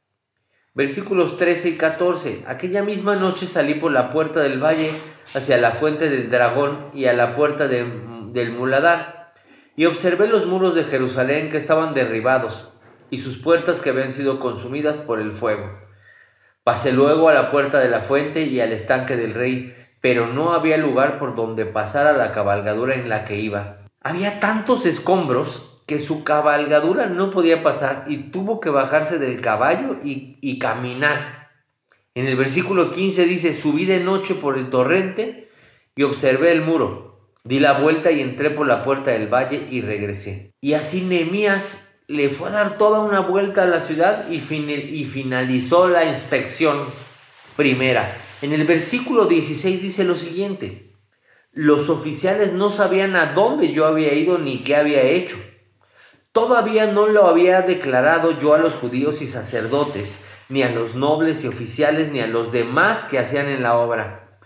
Versículos 0.76 1.38
13 1.38 1.70
y 1.70 1.76
14. 1.76 2.44
Aquella 2.46 2.84
misma 2.84 3.16
noche 3.16 3.48
salí 3.48 3.74
por 3.74 3.92
la 3.92 4.12
puerta 4.12 4.42
del 4.42 4.64
valle 4.64 5.02
hacia 5.34 5.58
la 5.58 5.72
fuente 5.72 6.08
del 6.12 6.30
dragón 6.30 6.92
y 6.94 7.06
a 7.06 7.14
la 7.14 7.34
puerta 7.34 7.68
del 7.68 8.52
muladar, 8.52 9.32
y 9.76 9.86
observé 9.86 10.28
los 10.28 10.46
muros 10.46 10.76
de 10.76 10.84
Jerusalén 10.84 11.50
que 11.50 11.58
estaban 11.58 11.96
derribados, 11.96 12.70
y 13.10 13.18
sus 13.18 13.40
puertas 13.40 13.82
que 13.82 13.90
habían 13.90 14.14
sido 14.14 14.40
consumidas 14.40 15.00
por 15.00 15.20
el 15.20 15.32
fuego. 15.32 15.84
Pasé 16.66 16.92
luego 16.92 17.30
a 17.30 17.34
la 17.36 17.52
puerta 17.52 17.80
de 17.80 17.90
la 17.90 18.02
fuente 18.02 18.42
y 18.42 18.60
al 18.60 18.72
estanque 18.72 19.16
del 19.16 19.36
rey, 19.36 19.76
pero 20.02 20.26
no 20.26 20.54
había 20.54 20.80
lugar 20.80 21.20
por 21.20 21.36
donde 21.36 21.64
pasara 21.68 22.14
la 22.14 22.32
cabalgadura 22.32 22.96
en 22.96 23.08
la 23.08 23.24
que 23.24 23.38
iba. 23.40 23.86
Había 24.02 24.40
tantos 24.40 24.88
escombros 24.88 25.84
que 25.86 26.00
su 26.00 26.24
cabalgadura 26.24 27.06
no 27.06 27.30
podía 27.30 27.62
pasar 27.62 28.06
y 28.08 28.32
tuvo 28.32 28.60
que 28.60 28.72
bajarse 28.72 29.20
del 29.20 29.42
caballo 29.42 29.98
y, 30.04 30.40
y 30.42 30.58
caminar. 30.58 31.52
En 32.16 32.26
el 32.26 32.36
versículo 32.36 32.90
15 32.90 33.26
dice, 33.26 33.54
subí 33.54 33.86
de 33.86 34.00
noche 34.00 34.34
por 34.34 34.58
el 34.58 34.72
torrente 34.72 35.52
y 35.96 36.02
observé 36.02 36.52
el 36.52 36.64
muro. 36.64 37.30
Di 37.44 37.60
la 37.60 37.74
vuelta 37.74 38.10
y 38.10 38.22
entré 38.22 38.50
por 38.50 38.66
la 38.66 38.82
puerta 38.82 39.12
del 39.12 39.32
valle 39.32 39.68
y 39.70 39.82
regresé. 39.82 40.52
Y 40.62 40.74
así 40.74 41.02
Nehemías 41.02 41.88
le 42.08 42.30
fue 42.30 42.50
a 42.50 42.52
dar 42.52 42.78
toda 42.78 43.00
una 43.00 43.20
vuelta 43.20 43.64
a 43.64 43.68
la 43.68 43.80
ciudad 43.80 44.30
y, 44.30 44.40
finalizó 44.40 45.88
la 45.88 46.06
inspección 46.06 46.86
primera. 47.56 48.16
En 48.42 48.54
el 48.54 48.66
versículo 48.66 49.26
16 49.26 49.82
dice 49.82 50.04
lo 50.04 50.16
siguiente, 50.16 50.94
los 51.52 51.90
oficiales 51.90 52.54
no 52.54 52.70
sabían 52.70 53.16
a 53.16 53.34
dónde 53.34 53.72
yo 53.72 53.86
había 53.86 54.14
ido 54.14 54.38
ni 54.38 54.60
qué 54.64 54.76
había 54.76 55.02
hecho. 55.02 55.38
Todavía 56.32 56.88
no 56.88 57.08
lo 57.08 57.28
había 57.28 57.62
declarado 57.62 58.38
yo 58.38 58.54
a 58.54 58.58
los 58.58 58.76
judíos 58.76 59.22
y 59.22 59.28
sacerdotes, 59.28 60.20
ni 60.50 60.64
a 60.64 60.70
los 60.70 60.96
nobles 60.96 61.44
y 61.44 61.48
oficiales, 61.48 62.10
ni 62.12 62.20
a 62.20 62.28
los 62.28 62.52
demás 62.52 63.06
que 63.06 63.18
hacían 63.18 63.48
en 63.48 63.64
la 63.64 63.78
obra. 63.78 64.40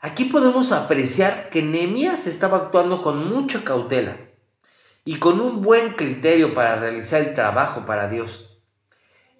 Aquí 0.00 0.24
podemos 0.24 0.72
apreciar 0.72 1.50
que 1.50 1.62
Nehemías 1.62 2.26
estaba 2.26 2.56
actuando 2.56 3.02
con 3.02 3.28
mucha 3.28 3.62
cautela 3.62 4.29
y 5.04 5.18
con 5.18 5.40
un 5.40 5.62
buen 5.62 5.94
criterio 5.94 6.52
para 6.54 6.76
realizar 6.76 7.22
el 7.22 7.32
trabajo 7.32 7.84
para 7.84 8.08
Dios. 8.08 8.50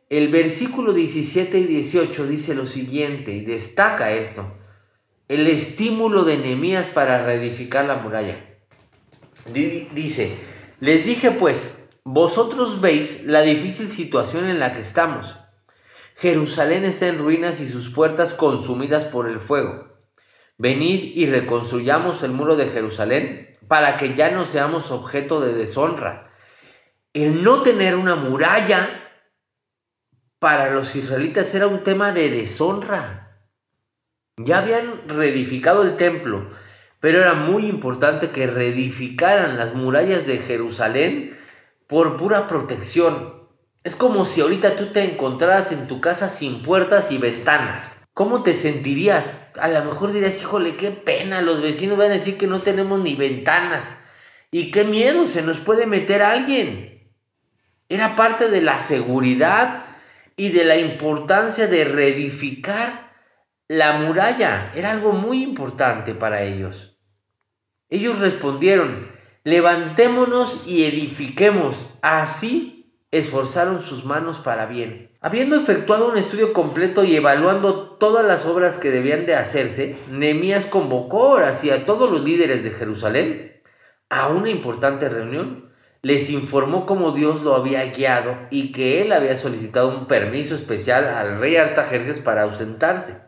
El 0.08 0.28
versículo 0.28 0.92
17 0.92 1.58
y 1.58 1.64
18 1.64 2.26
dice 2.26 2.54
lo 2.54 2.66
siguiente 2.66 3.32
y 3.32 3.44
destaca 3.44 4.12
esto, 4.12 4.56
el 5.28 5.46
estímulo 5.46 6.24
de 6.24 6.38
Nehemías 6.38 6.88
para 6.88 7.24
reedificar 7.24 7.84
la 7.84 7.96
muralla. 7.96 8.44
Dice, 9.52 10.36
les 10.80 11.04
dije 11.06 11.30
pues, 11.30 11.86
vosotros 12.02 12.80
veis 12.80 13.24
la 13.24 13.42
difícil 13.42 13.88
situación 13.90 14.48
en 14.48 14.58
la 14.58 14.72
que 14.72 14.80
estamos. 14.80 15.36
Jerusalén 16.16 16.84
está 16.84 17.06
en 17.06 17.18
ruinas 17.18 17.60
y 17.60 17.66
sus 17.66 17.88
puertas 17.88 18.34
consumidas 18.34 19.04
por 19.04 19.28
el 19.28 19.40
fuego. 19.40 19.89
Venid 20.60 21.16
y 21.16 21.24
reconstruyamos 21.24 22.22
el 22.22 22.32
muro 22.32 22.54
de 22.54 22.66
Jerusalén 22.66 23.56
para 23.66 23.96
que 23.96 24.14
ya 24.14 24.30
no 24.30 24.44
seamos 24.44 24.90
objeto 24.90 25.40
de 25.40 25.54
deshonra. 25.54 26.34
El 27.14 27.42
no 27.42 27.62
tener 27.62 27.96
una 27.96 28.14
muralla 28.14 28.86
para 30.38 30.70
los 30.70 30.94
israelitas 30.94 31.54
era 31.54 31.66
un 31.66 31.82
tema 31.82 32.12
de 32.12 32.28
deshonra. 32.28 33.38
Ya 34.36 34.58
habían 34.58 35.08
reedificado 35.08 35.82
el 35.82 35.96
templo, 35.96 36.50
pero 37.00 37.22
era 37.22 37.32
muy 37.32 37.64
importante 37.64 38.28
que 38.28 38.46
reedificaran 38.46 39.56
las 39.56 39.72
murallas 39.72 40.26
de 40.26 40.36
Jerusalén 40.36 41.38
por 41.86 42.18
pura 42.18 42.46
protección. 42.46 43.48
Es 43.82 43.96
como 43.96 44.26
si 44.26 44.42
ahorita 44.42 44.76
tú 44.76 44.92
te 44.92 45.04
encontraras 45.04 45.72
en 45.72 45.88
tu 45.88 46.02
casa 46.02 46.28
sin 46.28 46.60
puertas 46.60 47.10
y 47.12 47.16
ventanas. 47.16 47.99
¿Cómo 48.20 48.42
te 48.42 48.52
sentirías? 48.52 49.48
A 49.58 49.68
lo 49.68 49.82
mejor 49.82 50.12
dirías, 50.12 50.42
híjole, 50.42 50.76
qué 50.76 50.90
pena, 50.90 51.40
los 51.40 51.62
vecinos 51.62 51.96
van 51.96 52.10
a 52.10 52.14
decir 52.16 52.36
que 52.36 52.46
no 52.46 52.60
tenemos 52.60 53.00
ni 53.00 53.14
ventanas. 53.14 53.98
Y 54.50 54.70
qué 54.70 54.84
miedo, 54.84 55.26
se 55.26 55.40
nos 55.40 55.58
puede 55.58 55.86
meter 55.86 56.22
alguien. 56.22 57.14
Era 57.88 58.16
parte 58.16 58.50
de 58.50 58.60
la 58.60 58.78
seguridad 58.78 59.86
y 60.36 60.50
de 60.50 60.64
la 60.64 60.76
importancia 60.76 61.66
de 61.66 61.84
reedificar 61.84 63.10
la 63.68 63.94
muralla. 63.94 64.70
Era 64.74 64.90
algo 64.90 65.12
muy 65.12 65.42
importante 65.42 66.12
para 66.14 66.42
ellos. 66.42 66.98
Ellos 67.88 68.18
respondieron, 68.18 69.10
levantémonos 69.44 70.64
y 70.66 70.84
edifiquemos. 70.84 71.86
Así 72.02 72.92
esforzaron 73.12 73.80
sus 73.80 74.04
manos 74.04 74.38
para 74.40 74.66
bien. 74.66 75.09
Habiendo 75.22 75.56
efectuado 75.56 76.08
un 76.08 76.16
estudio 76.16 76.54
completo 76.54 77.04
y 77.04 77.14
evaluando 77.14 77.90
todas 77.98 78.24
las 78.24 78.46
obras 78.46 78.78
que 78.78 78.90
debían 78.90 79.26
de 79.26 79.34
hacerse, 79.34 79.96
Nehemías 80.10 80.64
convocó 80.64 81.26
ahora 81.26 81.52
sí 81.52 81.68
a 81.68 81.84
todos 81.84 82.10
los 82.10 82.24
líderes 82.24 82.64
de 82.64 82.70
Jerusalén 82.70 83.60
a 84.08 84.28
una 84.28 84.48
importante 84.48 85.10
reunión. 85.10 85.74
Les 86.00 86.30
informó 86.30 86.86
cómo 86.86 87.12
Dios 87.12 87.42
lo 87.42 87.54
había 87.54 87.84
guiado 87.92 88.34
y 88.50 88.72
que 88.72 89.02
él 89.02 89.12
había 89.12 89.36
solicitado 89.36 89.94
un 89.94 90.06
permiso 90.06 90.54
especial 90.54 91.06
al 91.08 91.38
rey 91.38 91.56
Artajerjes 91.56 92.20
para 92.20 92.44
ausentarse. 92.44 93.20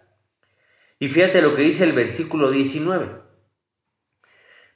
Y 0.99 1.11
fíjate 1.11 1.43
lo 1.43 1.55
que 1.55 1.63
dice 1.63 1.85
el 1.85 1.93
versículo 1.93 2.51
19. 2.51 3.21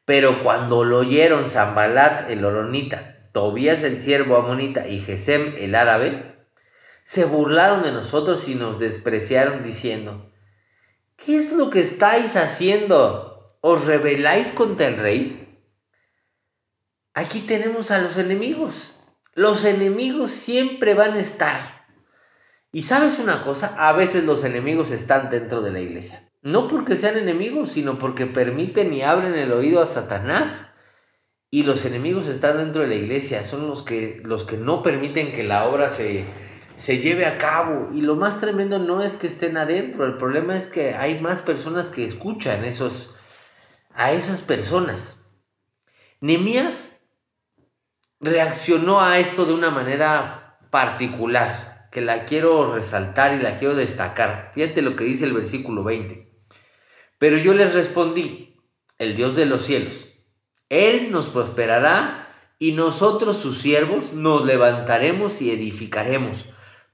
Pero 0.05 0.43
cuando 0.43 0.85
lo 0.85 0.99
oyeron 0.99 1.49
Zambalat 1.49 2.29
el 2.29 2.45
Oronita, 2.45 3.31
Tobías 3.33 3.83
el 3.85 4.01
siervo 4.01 4.37
amonita 4.37 4.87
y 4.87 5.01
Gesem 5.01 5.55
el 5.59 5.75
árabe, 5.75 6.36
se 7.07 7.25
burlaron 7.25 7.85
de 7.85 7.93
nosotros 7.93 8.49
y 8.49 8.57
nos 8.57 8.81
despreciaron 8.81 9.63
diciendo, 9.63 10.33
¿qué 11.15 11.37
es 11.37 11.53
lo 11.53 11.71
que 11.71 11.79
estáis 11.79 12.35
haciendo? 12.35 13.57
¿Os 13.61 13.85
rebeláis 13.85 14.51
contra 14.51 14.89
el 14.89 14.97
rey? 14.97 15.63
Aquí 17.15 17.43
tenemos 17.43 17.93
a 17.93 18.01
los 18.01 18.17
enemigos. 18.17 19.01
Los 19.35 19.65
enemigos 19.65 20.33
siempre 20.33 20.95
van 20.95 21.13
a 21.13 21.21
estar. 21.21 21.87
Y 22.73 22.83
sabes 22.83 23.21
una 23.21 23.45
cosa, 23.45 23.77
a 23.89 23.93
veces 23.93 24.25
los 24.25 24.43
enemigos 24.43 24.91
están 24.91 25.31
dentro 25.31 25.63
de 25.63 25.71
la 25.71 25.79
iglesia. 25.79 26.29
No 26.43 26.67
porque 26.67 26.97
sean 26.97 27.17
enemigos, 27.17 27.69
sino 27.69 28.01
porque 28.01 28.27
permiten 28.27 28.93
y 28.93 29.03
abren 29.03 29.37
el 29.37 29.53
oído 29.53 29.81
a 29.81 29.87
Satanás. 29.87 30.73
Y 31.53 31.63
los 31.63 31.85
enemigos 31.85 32.27
están 32.27 32.57
dentro 32.57 32.83
de 32.83 32.89
la 32.89 32.97
iglesia, 32.97 33.45
son 33.45 33.69
los 33.69 33.85
que, 33.85 34.21
los 34.25 34.43
que 34.43 34.57
no 34.57 34.83
permiten 34.83 35.31
que 35.31 35.45
la 35.45 35.69
obra 35.69 35.89
se, 35.89 36.25
se 36.77 36.99
lleve 36.99 37.27
a 37.27 37.39
cabo. 37.39 37.89
Y 37.93 38.03
lo 38.03 38.15
más 38.15 38.39
tremendo 38.39 38.79
no 38.79 39.03
es 39.03 39.17
que 39.17 39.27
estén 39.27 39.57
adentro, 39.57 40.05
el 40.07 40.17
problema 40.17 40.57
es 40.57 40.69
que 40.69 40.95
hay 40.95 41.21
más 41.21 41.43
personas 41.43 41.91
que 41.91 42.05
escuchan 42.05 42.65
esos, 42.65 43.17
a 43.95 44.13
esas 44.13 44.43
personas. 44.43 45.23
Nemías 46.21 46.93
reaccionó 48.21 49.01
a 49.01 49.19
esto 49.19 49.45
de 49.45 49.55
una 49.55 49.71
manera 49.71 50.59
particular, 50.71 51.89
que 51.91 52.01
la 52.01 52.25
quiero 52.25 52.75
resaltar 52.75 53.35
y 53.35 53.43
la 53.43 53.57
quiero 53.57 53.75
destacar. 53.75 54.53
Fíjate 54.55 54.83
lo 54.83 54.97
que 54.97 55.05
dice 55.05 55.25
el 55.25 55.33
versículo 55.33 55.85
20. 55.85 56.31
Pero 57.19 57.39
yo 57.39 57.55
les 57.55 57.75
respondí, 57.75 58.61
el 58.99 59.15
Dios 59.15 59.37
de 59.37 59.47
los 59.47 59.63
cielos, 59.63 60.09
Él 60.69 61.11
nos 61.11 61.29
prosperará 61.29 62.29
y 62.59 62.73
nosotros 62.73 63.37
sus 63.37 63.59
siervos 63.59 64.13
nos 64.13 64.45
levantaremos 64.45 65.41
y 65.43 65.51
edificaremos, 65.51 66.47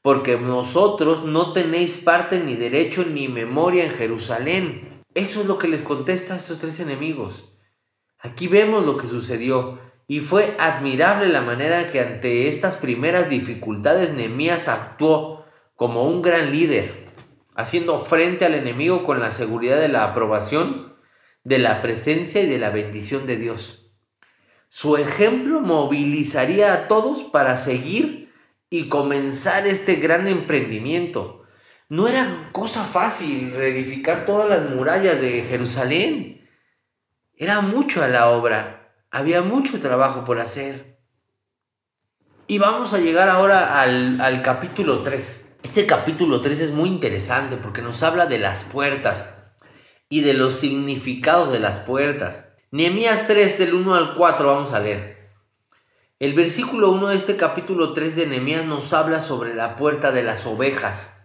porque 0.03 0.35
vosotros 0.35 1.25
no 1.25 1.53
tenéis 1.53 1.99
parte 1.99 2.41
ni 2.41 2.57
derecho 2.57 3.05
ni 3.05 3.29
memoria 3.29 3.85
en 3.85 3.93
Jerusalén. 3.93 5.03
Eso 5.15 5.41
es 5.41 5.47
lo 5.47 5.59
que 5.59 5.69
les 5.69 5.83
contesta 5.83 6.35
a 6.35 6.37
estos 6.37 6.59
tres 6.59 6.81
enemigos. 6.81 7.53
Aquí 8.19 8.49
vemos 8.49 8.85
lo 8.85 8.97
que 8.97 9.07
sucedió 9.07 9.79
y 10.09 10.21
fue 10.21 10.57
admirable 10.59 11.29
la 11.29 11.41
manera 11.41 11.87
que 11.87 12.01
ante 12.01 12.49
estas 12.49 12.77
primeras 12.77 13.29
dificultades 13.29 14.12
Nehemías 14.12 14.69
actuó 14.69 15.45
como 15.77 16.05
un 16.05 16.21
gran 16.21 16.53
líder, 16.53 17.07
haciendo 17.55 17.99
frente 17.99 18.45
al 18.45 18.55
enemigo 18.55 19.05
con 19.05 19.21
la 19.21 19.31
seguridad 19.31 19.81
de 19.81 19.88
la 19.88 20.05
aprobación, 20.05 20.97
de 21.45 21.59
la 21.59 21.81
presencia 21.81 22.43
y 22.43 22.47
de 22.47 22.59
la 22.59 22.71
bendición 22.71 23.27
de 23.27 23.37
Dios. 23.37 23.91
Su 24.69 24.97
ejemplo 24.97 25.61
movilizaría 25.61 26.73
a 26.73 26.88
todos 26.88 27.23
para 27.23 27.57
seguir 27.57 28.22
y 28.73 28.89
comenzar 28.89 29.67
este 29.67 29.97
gran 29.97 30.27
emprendimiento. 30.27 31.43
No 31.91 32.09
era 32.09 32.49
cosa 32.53 32.85
fácil 32.85 33.53
reedificar 33.55 34.25
todas 34.25 34.49
las 34.49 34.71
murallas 34.71 35.21
de 35.21 35.43
Jerusalén. 35.43 36.49
Era 37.37 37.61
mucho 37.61 38.03
a 38.03 38.09
la 38.09 38.31
obra, 38.31 38.95
había 39.11 39.43
mucho 39.43 39.79
trabajo 39.79 40.25
por 40.25 40.41
hacer. 40.41 40.99
Y 42.47 42.57
vamos 42.57 42.95
a 42.95 42.99
llegar 42.99 43.29
ahora 43.29 43.83
al, 43.83 44.19
al 44.23 44.41
capítulo 44.41 45.03
3. 45.03 45.51
Este 45.63 45.85
capítulo 45.85 46.41
3 46.41 46.61
es 46.63 46.73
muy 46.73 46.89
interesante 46.89 47.59
porque 47.59 47.83
nos 47.83 48.03
habla 48.03 48.25
de 48.25 48.39
las 48.39 48.65
puertas 48.65 49.29
y 50.09 50.23
de 50.23 50.33
los 50.33 50.55
significados 50.55 51.53
de 51.53 51.61
las 51.61 51.79
puertas. 51.79 52.49
Nehemías 52.71 53.27
3 53.27 53.59
del 53.59 53.75
1 53.75 53.95
al 53.95 54.15
4 54.15 54.47
vamos 54.47 54.73
a 54.73 54.81
leer. 54.81 55.22
El 56.23 56.35
versículo 56.35 56.93
1 56.93 57.09
de 57.09 57.17
este 57.17 57.37
capítulo 57.37 57.95
3 57.95 58.15
de 58.15 58.27
Nehemías 58.29 58.65
nos 58.65 58.93
habla 58.93 59.21
sobre 59.21 59.57
la 59.57 59.75
puerta 59.75 60.13
de 60.13 60.23
las 60.23 60.47
ovejas. 60.47 61.21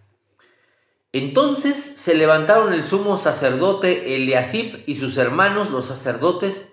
Entonces 1.12 1.78
se 1.78 2.16
levantaron 2.16 2.72
el 2.72 2.82
sumo 2.82 3.16
sacerdote 3.16 4.16
Eliasib 4.16 4.82
y 4.88 4.96
sus 4.96 5.16
hermanos 5.16 5.70
los 5.70 5.86
sacerdotes 5.86 6.72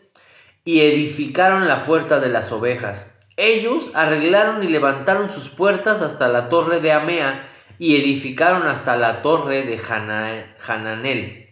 y 0.64 0.82
edificaron 0.82 1.68
la 1.68 1.84
puerta 1.84 2.20
de 2.20 2.30
las 2.30 2.52
ovejas. 2.52 3.14
Ellos 3.38 3.92
arreglaron 3.94 4.64
y 4.64 4.70
levantaron 4.70 5.30
sus 5.30 5.50
puertas 5.50 6.02
hasta 6.02 6.28
la 6.28 6.50
torre 6.50 6.80
de 6.80 6.94
Amea 6.94 7.48
y 7.78 7.96
edificaron 7.96 8.66
hasta 8.66 8.98
la 8.98 9.22
torre 9.22 9.62
de 9.62 9.80
Hananel. 10.68 11.45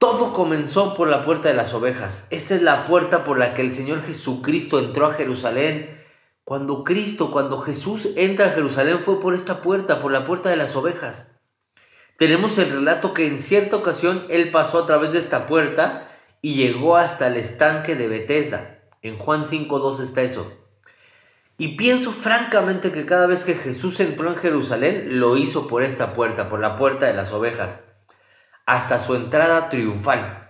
Todo 0.00 0.32
comenzó 0.32 0.94
por 0.94 1.08
la 1.08 1.20
puerta 1.20 1.50
de 1.50 1.54
las 1.54 1.74
ovejas. 1.74 2.26
Esta 2.30 2.54
es 2.54 2.62
la 2.62 2.86
puerta 2.86 3.22
por 3.22 3.36
la 3.36 3.52
que 3.52 3.60
el 3.60 3.70
Señor 3.70 4.02
Jesucristo 4.02 4.78
entró 4.78 5.04
a 5.04 5.12
Jerusalén. 5.12 6.02
Cuando 6.42 6.84
Cristo, 6.84 7.30
cuando 7.30 7.58
Jesús 7.58 8.08
entra 8.16 8.46
a 8.46 8.52
Jerusalén 8.52 9.02
fue 9.02 9.20
por 9.20 9.34
esta 9.34 9.60
puerta, 9.60 9.98
por 9.98 10.10
la 10.10 10.24
puerta 10.24 10.48
de 10.48 10.56
las 10.56 10.74
ovejas. 10.74 11.32
Tenemos 12.16 12.56
el 12.56 12.70
relato 12.70 13.12
que 13.12 13.26
en 13.26 13.38
cierta 13.38 13.76
ocasión 13.76 14.24
Él 14.30 14.50
pasó 14.50 14.78
a 14.78 14.86
través 14.86 15.12
de 15.12 15.18
esta 15.18 15.46
puerta 15.46 16.10
y 16.40 16.54
llegó 16.54 16.96
hasta 16.96 17.26
el 17.26 17.36
estanque 17.36 17.94
de 17.94 18.08
Bethesda. 18.08 18.78
En 19.02 19.18
Juan 19.18 19.44
5.2 19.44 20.00
está 20.00 20.22
eso. 20.22 20.50
Y 21.58 21.76
pienso 21.76 22.12
francamente 22.12 22.90
que 22.90 23.04
cada 23.04 23.26
vez 23.26 23.44
que 23.44 23.52
Jesús 23.52 24.00
entró 24.00 24.30
en 24.30 24.36
Jerusalén, 24.36 25.20
lo 25.20 25.36
hizo 25.36 25.66
por 25.68 25.82
esta 25.82 26.14
puerta, 26.14 26.48
por 26.48 26.58
la 26.58 26.74
puerta 26.76 27.04
de 27.04 27.12
las 27.12 27.32
ovejas, 27.32 27.84
hasta 28.70 29.00
su 29.00 29.16
entrada 29.16 29.68
triunfal. 29.68 30.48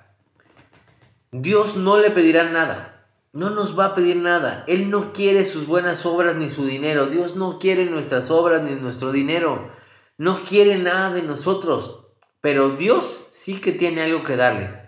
Dios 1.32 1.76
no 1.76 1.96
le 1.96 2.10
pedirá 2.10 2.44
nada, 2.44 3.06
no 3.32 3.48
nos 3.48 3.78
va 3.78 3.86
a 3.86 3.94
pedir 3.94 4.16
nada. 4.16 4.62
Él 4.66 4.90
no 4.90 5.14
quiere 5.14 5.46
sus 5.46 5.66
buenas 5.66 6.04
obras 6.04 6.36
ni 6.36 6.50
su 6.50 6.66
dinero. 6.66 7.06
Dios 7.06 7.34
no 7.34 7.58
quiere 7.58 7.86
nuestras 7.86 8.30
obras 8.30 8.62
ni 8.62 8.74
nuestro 8.74 9.10
dinero. 9.10 9.72
No 10.18 10.44
quiere 10.44 10.76
nada 10.76 11.12
de 11.12 11.22
nosotros. 11.22 12.08
Pero 12.42 12.76
Dios 12.76 13.26
sí 13.30 13.58
que 13.58 13.72
tiene 13.72 14.02
algo 14.02 14.22
que 14.22 14.36
darle. 14.36 14.82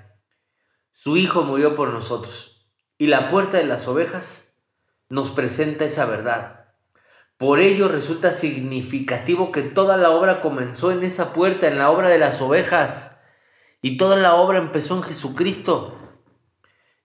Su 0.91 1.17
Hijo 1.17 1.43
murió 1.43 1.75
por 1.75 1.89
nosotros. 1.89 2.69
Y 2.99 3.07
la 3.07 3.29
puerta 3.29 3.57
de 3.57 3.65
las 3.65 3.89
ovejas 3.89 4.53
nos 5.09 5.31
presenta 5.31 5.87
esa 5.87 6.05
verdad. 6.05 6.67
Por 7.39 7.61
ello 7.61 7.89
resulta 7.89 8.33
significativo 8.35 9.53
que 9.53 9.63
toda 9.63 9.97
la 9.97 10.11
obra 10.11 10.43
comenzó 10.43 10.93
en 10.93 11.03
esa 11.03 11.33
puerta, 11.33 11.67
en 11.67 11.79
la 11.79 11.91
obra 11.91 12.11
de 12.11 12.19
las 12.19 12.43
ovejas, 12.43 13.19
y 13.83 13.97
toda 13.97 14.17
la 14.17 14.37
obra 14.37 14.59
empezó 14.59 14.97
en 14.97 15.03
Jesucristo. 15.03 15.99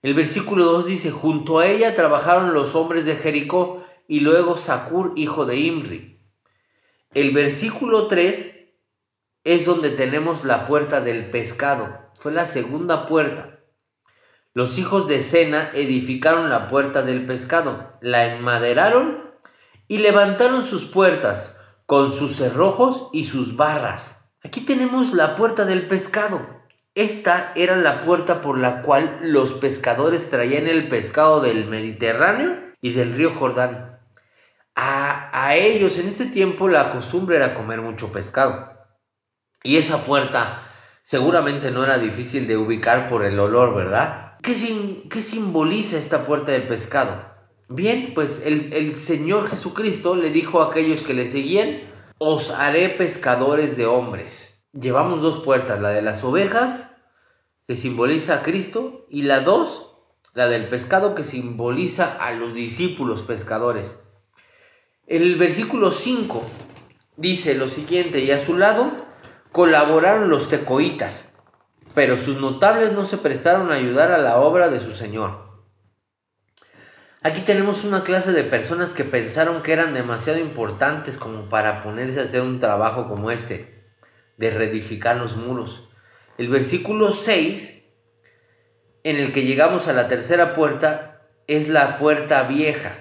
El 0.04 0.14
versículo 0.14 0.66
2 0.66 0.86
dice, 0.86 1.12
junto 1.12 1.58
a 1.58 1.66
ella 1.66 1.96
trabajaron 1.96 2.54
los 2.54 2.76
hombres 2.76 3.04
de 3.06 3.16
Jericó 3.16 3.84
y 4.08 4.20
luego 4.20 4.58
Sacur, 4.58 5.12
hijo 5.16 5.46
de 5.48 5.58
Imri. 5.58 6.22
El 7.16 7.32
versículo 7.32 8.08
3 8.08 8.56
es 9.44 9.66
donde 9.66 9.90
tenemos 9.90 10.44
la 10.44 10.66
puerta 10.66 11.02
del 11.02 11.32
pescado. 11.32 12.12
Fue 12.14 12.32
la 12.32 12.46
segunda 12.46 13.08
puerta. 13.08 13.60
Los 14.54 14.78
hijos 14.78 15.08
de 15.08 15.22
Sena 15.22 15.72
edificaron 15.74 16.50
la 16.50 16.68
puerta 16.68 17.02
del 17.02 17.26
pescado, 17.26 17.98
la 18.02 18.34
enmaderaron 18.34 19.32
y 19.88 19.98
levantaron 20.00 20.64
sus 20.64 20.86
puertas 20.86 21.60
con 21.86 22.12
sus 22.12 22.36
cerrojos 22.36 23.10
y 23.14 23.26
sus 23.26 23.56
barras. 23.56 24.30
Aquí 24.44 24.62
tenemos 24.62 25.14
la 25.14 25.36
puerta 25.36 25.66
del 25.66 25.88
pescado. 25.88 26.57
Esta 26.98 27.52
era 27.56 27.76
la 27.76 28.00
puerta 28.00 28.42
por 28.42 28.58
la 28.58 28.82
cual 28.82 29.20
los 29.22 29.54
pescadores 29.54 30.32
traían 30.32 30.68
el 30.68 30.88
pescado 30.88 31.42
del 31.42 31.68
Mediterráneo 31.68 32.58
y 32.82 32.94
del 32.94 33.14
río 33.14 33.30
Jordán. 33.36 34.00
A, 34.74 35.30
a 35.32 35.56
ellos 35.56 36.00
en 36.00 36.08
este 36.08 36.26
tiempo 36.26 36.68
la 36.68 36.92
costumbre 36.92 37.36
era 37.36 37.54
comer 37.54 37.82
mucho 37.82 38.12
pescado. 38.12 38.72
Y 39.62 39.78
esa 39.78 40.06
puerta 40.06 40.64
seguramente 41.04 41.70
no 41.70 41.84
era 41.84 42.00
difícil 42.00 42.48
de 42.48 42.58
ubicar 42.58 43.08
por 43.08 43.24
el 43.24 43.40
olor, 43.40 43.76
¿verdad? 43.76 44.40
¿Qué, 44.42 44.56
qué 45.08 45.22
simboliza 45.22 46.00
esta 46.00 46.26
puerta 46.26 46.52
del 46.52 46.64
pescado? 46.64 47.32
Bien, 47.70 48.14
pues 48.16 48.42
el, 48.44 48.74
el 48.74 48.96
Señor 48.96 49.50
Jesucristo 49.50 50.16
le 50.16 50.32
dijo 50.32 50.64
a 50.64 50.72
aquellos 50.72 51.04
que 51.04 51.14
le 51.14 51.28
seguían, 51.28 51.80
os 52.18 52.50
haré 52.50 52.90
pescadores 52.90 53.78
de 53.78 53.86
hombres. 53.86 54.57
Llevamos 54.80 55.24
dos 55.24 55.44
puertas, 55.44 55.82
la 55.82 55.90
de 55.90 56.04
las 56.04 56.24
ovejas, 56.24 56.92
que 57.68 57.76
simboliza 57.76 58.36
a 58.36 58.42
Cristo, 58.44 59.08
y 59.10 59.24
la 59.24 59.40
dos, 59.40 59.96
la 60.36 60.48
del 60.50 60.68
pescado, 60.68 61.16
que 61.16 61.24
simboliza 61.24 62.16
a 62.24 62.32
los 62.34 62.54
discípulos 62.54 63.24
pescadores. 63.24 64.04
El 65.08 65.36
versículo 65.38 65.92
5 65.92 66.44
dice 67.16 67.56
lo 67.56 67.70
siguiente, 67.70 68.20
y 68.20 68.30
a 68.30 68.38
su 68.38 68.56
lado 68.56 68.92
colaboraron 69.52 70.30
los 70.30 70.48
tecoitas, 70.48 71.34
pero 71.96 72.16
sus 72.16 72.40
notables 72.40 72.92
no 72.92 73.04
se 73.04 73.18
prestaron 73.18 73.72
a 73.72 73.76
ayudar 73.76 74.12
a 74.12 74.20
la 74.20 74.38
obra 74.38 74.70
de 74.70 74.80
su 74.80 74.94
señor. 74.94 75.64
Aquí 77.24 77.42
tenemos 77.42 77.84
una 77.84 78.04
clase 78.04 78.32
de 78.32 78.44
personas 78.44 78.94
que 78.94 79.04
pensaron 79.04 79.64
que 79.64 79.74
eran 79.74 79.96
demasiado 79.96 80.38
importantes 80.38 81.18
como 81.18 81.50
para 81.50 81.82
ponerse 81.82 82.20
a 82.20 82.24
hacer 82.24 82.42
un 82.42 82.60
trabajo 82.60 83.08
como 83.08 83.32
este, 83.32 83.77
de 84.38 84.52
reedificar 84.52 85.18
los 85.18 85.36
muros. 85.36 85.90
El 86.38 86.50
versículo 86.50 87.12
6, 87.12 87.84
en 89.04 89.18
el 89.18 89.34
que 89.34 89.44
llegamos 89.44 89.88
a 89.88 89.94
la 89.94 90.08
tercera 90.08 90.54
puerta, 90.54 91.22
es 91.48 91.70
la 91.70 91.98
puerta 91.98 92.44
vieja. 92.44 92.94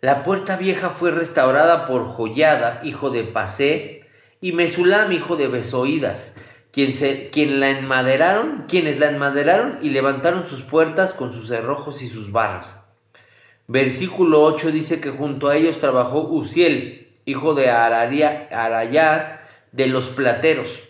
La 0.00 0.22
puerta 0.22 0.56
vieja 0.56 0.90
fue 0.90 1.10
restaurada 1.10 1.86
por 1.86 2.06
Joyada, 2.06 2.80
hijo 2.84 3.10
de 3.10 3.24
Pasé, 3.24 4.08
y 4.40 4.52
Mesulam, 4.52 5.10
hijo 5.12 5.36
de 5.36 5.48
Besoídas, 5.48 6.36
quien, 6.70 6.94
se, 6.94 7.30
quien 7.30 7.58
la 7.58 7.70
enmaderaron, 7.70 8.64
quienes 8.68 9.00
la 9.00 9.08
enmaderaron 9.10 9.78
y 9.82 9.90
levantaron 9.90 10.44
sus 10.44 10.62
puertas 10.62 11.14
con 11.14 11.32
sus 11.32 11.48
cerrojos 11.48 12.02
y 12.02 12.06
sus 12.06 12.30
barras. 12.30 12.78
Versículo 13.66 14.42
8 14.44 14.70
dice 14.70 15.00
que 15.00 15.10
junto 15.10 15.48
a 15.48 15.56
ellos 15.56 15.78
trabajó 15.80 16.20
Uziel, 16.22 17.12
hijo 17.24 17.54
de 17.54 17.68
Araria, 17.68 18.48
Arayá, 18.50 19.37
de 19.72 19.86
los 19.86 20.08
plateros. 20.08 20.82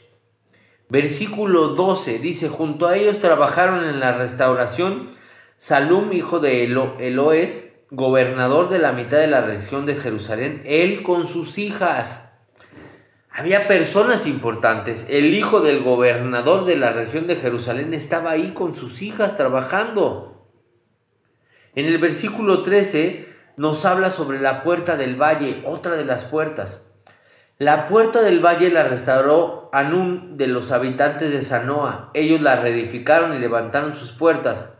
Versículo 0.88 1.68
12 1.68 2.18
dice, 2.18 2.48
junto 2.48 2.86
a 2.86 2.96
ellos 2.96 3.20
trabajaron 3.20 3.84
en 3.84 4.00
la 4.00 4.16
restauración 4.16 5.10
Salum, 5.56 6.12
hijo 6.12 6.40
de 6.40 6.64
Eloes, 6.64 7.74
gobernador 7.90 8.68
de 8.68 8.78
la 8.78 8.92
mitad 8.92 9.18
de 9.18 9.26
la 9.26 9.40
región 9.40 9.86
de 9.86 9.96
Jerusalén, 9.96 10.62
él 10.64 11.02
con 11.02 11.26
sus 11.26 11.58
hijas. 11.58 12.32
Había 13.30 13.68
personas 13.68 14.26
importantes. 14.26 15.06
El 15.10 15.34
hijo 15.34 15.60
del 15.60 15.82
gobernador 15.82 16.64
de 16.64 16.76
la 16.76 16.92
región 16.92 17.26
de 17.26 17.36
Jerusalén 17.36 17.94
estaba 17.94 18.30
ahí 18.30 18.52
con 18.52 18.74
sus 18.74 19.02
hijas 19.02 19.36
trabajando. 19.36 20.48
En 21.74 21.86
el 21.86 21.98
versículo 21.98 22.62
13 22.62 23.28
nos 23.56 23.84
habla 23.84 24.10
sobre 24.10 24.40
la 24.40 24.62
puerta 24.62 24.96
del 24.96 25.20
valle, 25.20 25.62
otra 25.64 25.96
de 25.96 26.04
las 26.04 26.24
puertas. 26.24 26.88
La 27.60 27.86
puerta 27.86 28.22
del 28.22 28.38
valle 28.38 28.70
la 28.70 28.84
restauró 28.84 29.68
Anún 29.72 30.36
de 30.36 30.46
los 30.46 30.70
habitantes 30.70 31.32
de 31.32 31.42
Sanoa. 31.42 32.12
Ellos 32.14 32.40
la 32.40 32.54
reedificaron 32.54 33.34
y 33.34 33.40
levantaron 33.40 33.94
sus 33.94 34.12
puertas 34.12 34.76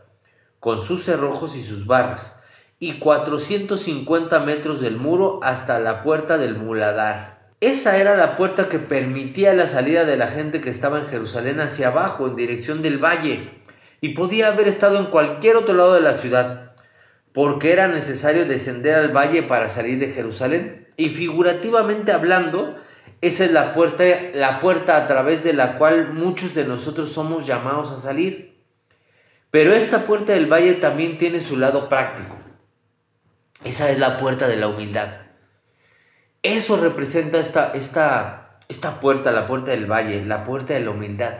con 0.61 0.81
sus 0.81 1.03
cerrojos 1.03 1.57
y 1.57 1.61
sus 1.61 1.85
barras, 1.85 2.39
y 2.79 2.93
450 2.99 4.39
metros 4.39 4.79
del 4.79 4.95
muro 4.95 5.41
hasta 5.43 5.77
la 5.79 6.03
puerta 6.03 6.37
del 6.37 6.55
muladar. 6.55 7.49
Esa 7.59 7.97
era 7.97 8.15
la 8.15 8.37
puerta 8.37 8.69
que 8.69 8.79
permitía 8.79 9.53
la 9.53 9.67
salida 9.67 10.05
de 10.05 10.15
la 10.15 10.27
gente 10.27 10.61
que 10.61 10.69
estaba 10.69 10.99
en 10.99 11.07
Jerusalén 11.07 11.59
hacia 11.59 11.89
abajo, 11.89 12.27
en 12.27 12.37
dirección 12.37 12.81
del 12.81 13.03
valle, 13.03 13.61
y 13.99 14.13
podía 14.13 14.47
haber 14.47 14.69
estado 14.69 14.99
en 14.99 15.07
cualquier 15.07 15.57
otro 15.57 15.73
lado 15.73 15.95
de 15.95 16.01
la 16.01 16.13
ciudad, 16.13 16.71
porque 17.33 17.73
era 17.73 17.89
necesario 17.89 18.45
descender 18.45 18.95
al 18.95 19.11
valle 19.11 19.43
para 19.43 19.67
salir 19.67 19.99
de 19.99 20.13
Jerusalén. 20.13 20.87
Y 20.99 21.11
figurativamente 21.11 22.11
hablando, 22.11 22.75
esa 23.21 23.45
es 23.45 23.53
la 23.53 23.71
puerta, 23.71 24.03
la 24.33 24.59
puerta 24.59 24.97
a 24.97 25.05
través 25.05 25.45
de 25.45 25.53
la 25.53 25.77
cual 25.77 26.11
muchos 26.13 26.53
de 26.53 26.65
nosotros 26.65 27.07
somos 27.07 27.45
llamados 27.45 27.89
a 27.89 27.95
salir. 27.95 28.59
Pero 29.49 29.71
esta 29.71 30.03
puerta 30.03 30.33
del 30.33 30.51
valle 30.51 30.73
también 30.73 31.17
tiene 31.17 31.39
su 31.39 31.55
lado 31.55 31.87
práctico. 31.87 32.35
Esa 33.63 33.89
es 33.89 33.97
la 33.97 34.17
puerta 34.17 34.49
de 34.49 34.57
la 34.57 34.67
humildad. 34.67 35.07
Eso 36.43 36.75
representa 36.75 37.39
esta, 37.39 37.71
esta, 37.71 38.57
esta 38.67 38.99
puerta, 38.99 39.31
la 39.31 39.45
puerta 39.45 39.71
del 39.71 39.89
valle, 39.89 40.25
la 40.25 40.43
puerta 40.43 40.73
de 40.73 40.81
la 40.81 40.91
humildad. 40.91 41.33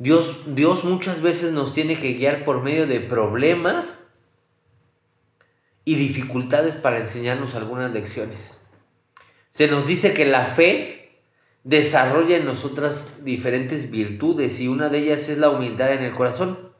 Dios, 0.00 0.34
Dios 0.46 0.82
muchas 0.82 1.22
veces 1.22 1.52
nos 1.52 1.72
tiene 1.72 1.94
que 1.94 2.14
guiar 2.14 2.42
por 2.42 2.60
medio 2.60 2.88
de 2.88 2.98
problemas 2.98 4.02
y 5.84 5.96
dificultades 5.96 6.76
para 6.76 6.98
enseñarnos 6.98 7.54
algunas 7.54 7.92
lecciones. 7.92 8.58
Se 9.50 9.68
nos 9.68 9.86
dice 9.86 10.14
que 10.14 10.24
la 10.24 10.46
fe 10.46 11.20
desarrolla 11.64 12.36
en 12.36 12.44
nosotras 12.44 13.24
diferentes 13.24 13.90
virtudes 13.90 14.60
y 14.60 14.68
una 14.68 14.88
de 14.88 14.98
ellas 14.98 15.28
es 15.28 15.38
la 15.38 15.50
humildad 15.50 15.92
en 15.92 16.02
el 16.02 16.12
corazón. 16.12 16.72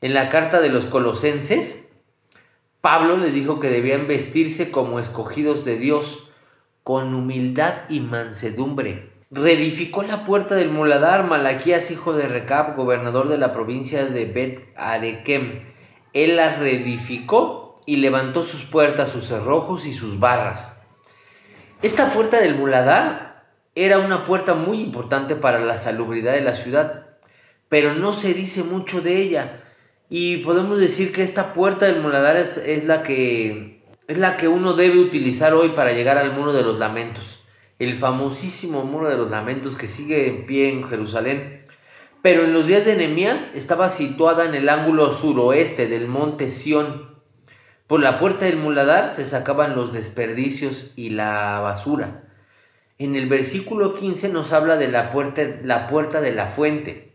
En 0.00 0.14
la 0.14 0.28
carta 0.28 0.60
de 0.60 0.68
los 0.68 0.86
colosenses, 0.86 1.88
Pablo 2.80 3.16
les 3.16 3.32
dijo 3.32 3.60
que 3.60 3.70
debían 3.70 4.06
vestirse 4.06 4.70
como 4.70 5.00
escogidos 5.00 5.64
de 5.64 5.78
Dios, 5.78 6.28
con 6.82 7.14
humildad 7.14 7.88
y 7.88 8.00
mansedumbre. 8.00 9.10
Reedificó 9.30 10.02
la 10.02 10.24
puerta 10.24 10.54
del 10.54 10.68
muladar 10.68 11.26
Malaquías, 11.26 11.90
hijo 11.90 12.12
de 12.12 12.28
Recab, 12.28 12.76
gobernador 12.76 13.28
de 13.28 13.38
la 13.38 13.52
provincia 13.52 14.04
de 14.04 14.26
Bet 14.26 14.68
Arequem. 14.76 15.62
Él 16.12 16.36
la 16.36 16.54
reedificó 16.56 17.63
y 17.86 17.96
levantó 17.96 18.42
sus 18.42 18.64
puertas, 18.64 19.10
sus 19.10 19.26
cerrojos 19.26 19.86
y 19.86 19.92
sus 19.92 20.18
barras. 20.18 20.76
Esta 21.82 22.12
puerta 22.12 22.40
del 22.40 22.54
muladar 22.54 23.44
era 23.74 23.98
una 23.98 24.24
puerta 24.24 24.54
muy 24.54 24.80
importante 24.80 25.36
para 25.36 25.58
la 25.58 25.76
salubridad 25.76 26.32
de 26.32 26.40
la 26.40 26.54
ciudad, 26.54 27.06
pero 27.68 27.94
no 27.94 28.12
se 28.12 28.34
dice 28.34 28.62
mucho 28.62 29.00
de 29.00 29.18
ella. 29.18 29.64
Y 30.08 30.38
podemos 30.38 30.78
decir 30.78 31.12
que 31.12 31.22
esta 31.22 31.52
puerta 31.52 31.86
del 31.86 32.00
muladar 32.00 32.36
es, 32.36 32.84
la 32.84 33.02
que 33.02 33.82
es 34.06 34.18
la 34.18 34.36
que 34.36 34.48
uno 34.48 34.74
debe 34.74 34.98
utilizar 34.98 35.54
hoy 35.54 35.70
para 35.70 35.92
llegar 35.92 36.18
al 36.18 36.32
muro 36.32 36.52
de 36.52 36.62
los 36.62 36.78
lamentos, 36.78 37.40
el 37.78 37.98
famosísimo 37.98 38.84
muro 38.84 39.08
de 39.08 39.16
los 39.16 39.30
lamentos 39.30 39.76
que 39.76 39.88
sigue 39.88 40.28
en 40.28 40.46
pie 40.46 40.70
en 40.70 40.84
Jerusalén. 40.84 41.64
Pero 42.22 42.44
en 42.44 42.54
los 42.54 42.66
días 42.66 42.84
de 42.84 42.96
Nehemías 42.96 43.48
estaba 43.54 43.88
situada 43.88 44.46
en 44.46 44.54
el 44.54 44.68
ángulo 44.68 45.12
suroeste 45.12 45.88
del 45.88 46.06
monte 46.06 46.48
Sión. 46.48 47.13
Por 47.94 48.02
la 48.02 48.18
puerta 48.18 48.46
del 48.46 48.56
muladar 48.56 49.12
se 49.12 49.24
sacaban 49.24 49.76
los 49.76 49.92
desperdicios 49.92 50.90
y 50.96 51.10
la 51.10 51.60
basura. 51.60 52.24
En 52.98 53.14
el 53.14 53.28
versículo 53.28 53.94
15 53.94 54.30
nos 54.30 54.52
habla 54.52 54.76
de 54.76 54.88
la 54.88 55.10
puerta, 55.10 55.42
la 55.62 55.86
puerta 55.86 56.20
de 56.20 56.32
la 56.32 56.48
fuente. 56.48 57.12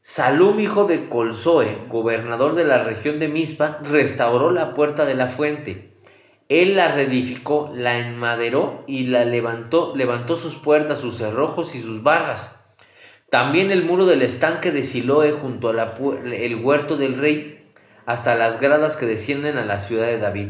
Salum, 0.00 0.60
hijo 0.60 0.84
de 0.84 1.08
Colzoe, 1.08 1.78
gobernador 1.88 2.54
de 2.54 2.62
la 2.62 2.84
región 2.84 3.18
de 3.18 3.26
Mispa, 3.26 3.80
restauró 3.82 4.52
la 4.52 4.72
puerta 4.72 5.04
de 5.04 5.16
la 5.16 5.26
fuente 5.26 5.88
él 6.48 6.76
la 6.76 6.88
reedificó, 6.88 7.70
la 7.74 7.98
enmaderó 7.98 8.84
y 8.86 9.06
la 9.06 9.24
levantó, 9.24 9.94
levantó 9.96 10.36
sus 10.36 10.54
puertas, 10.54 11.00
sus 11.00 11.16
cerrojos 11.16 11.74
y 11.74 11.82
sus 11.82 12.02
barras. 12.02 12.58
También 13.30 13.70
el 13.70 13.84
muro 13.84 14.06
del 14.06 14.22
estanque 14.22 14.70
de 14.70 14.82
Siloe 14.82 15.32
junto 15.32 15.68
al 15.68 15.76
huerto 16.62 16.96
del 16.96 17.18
rey, 17.18 17.57
hasta 18.08 18.34
las 18.36 18.58
gradas 18.58 18.96
que 18.96 19.04
descienden 19.04 19.58
a 19.58 19.66
la 19.66 19.78
ciudad 19.78 20.06
de 20.06 20.16
David. 20.16 20.48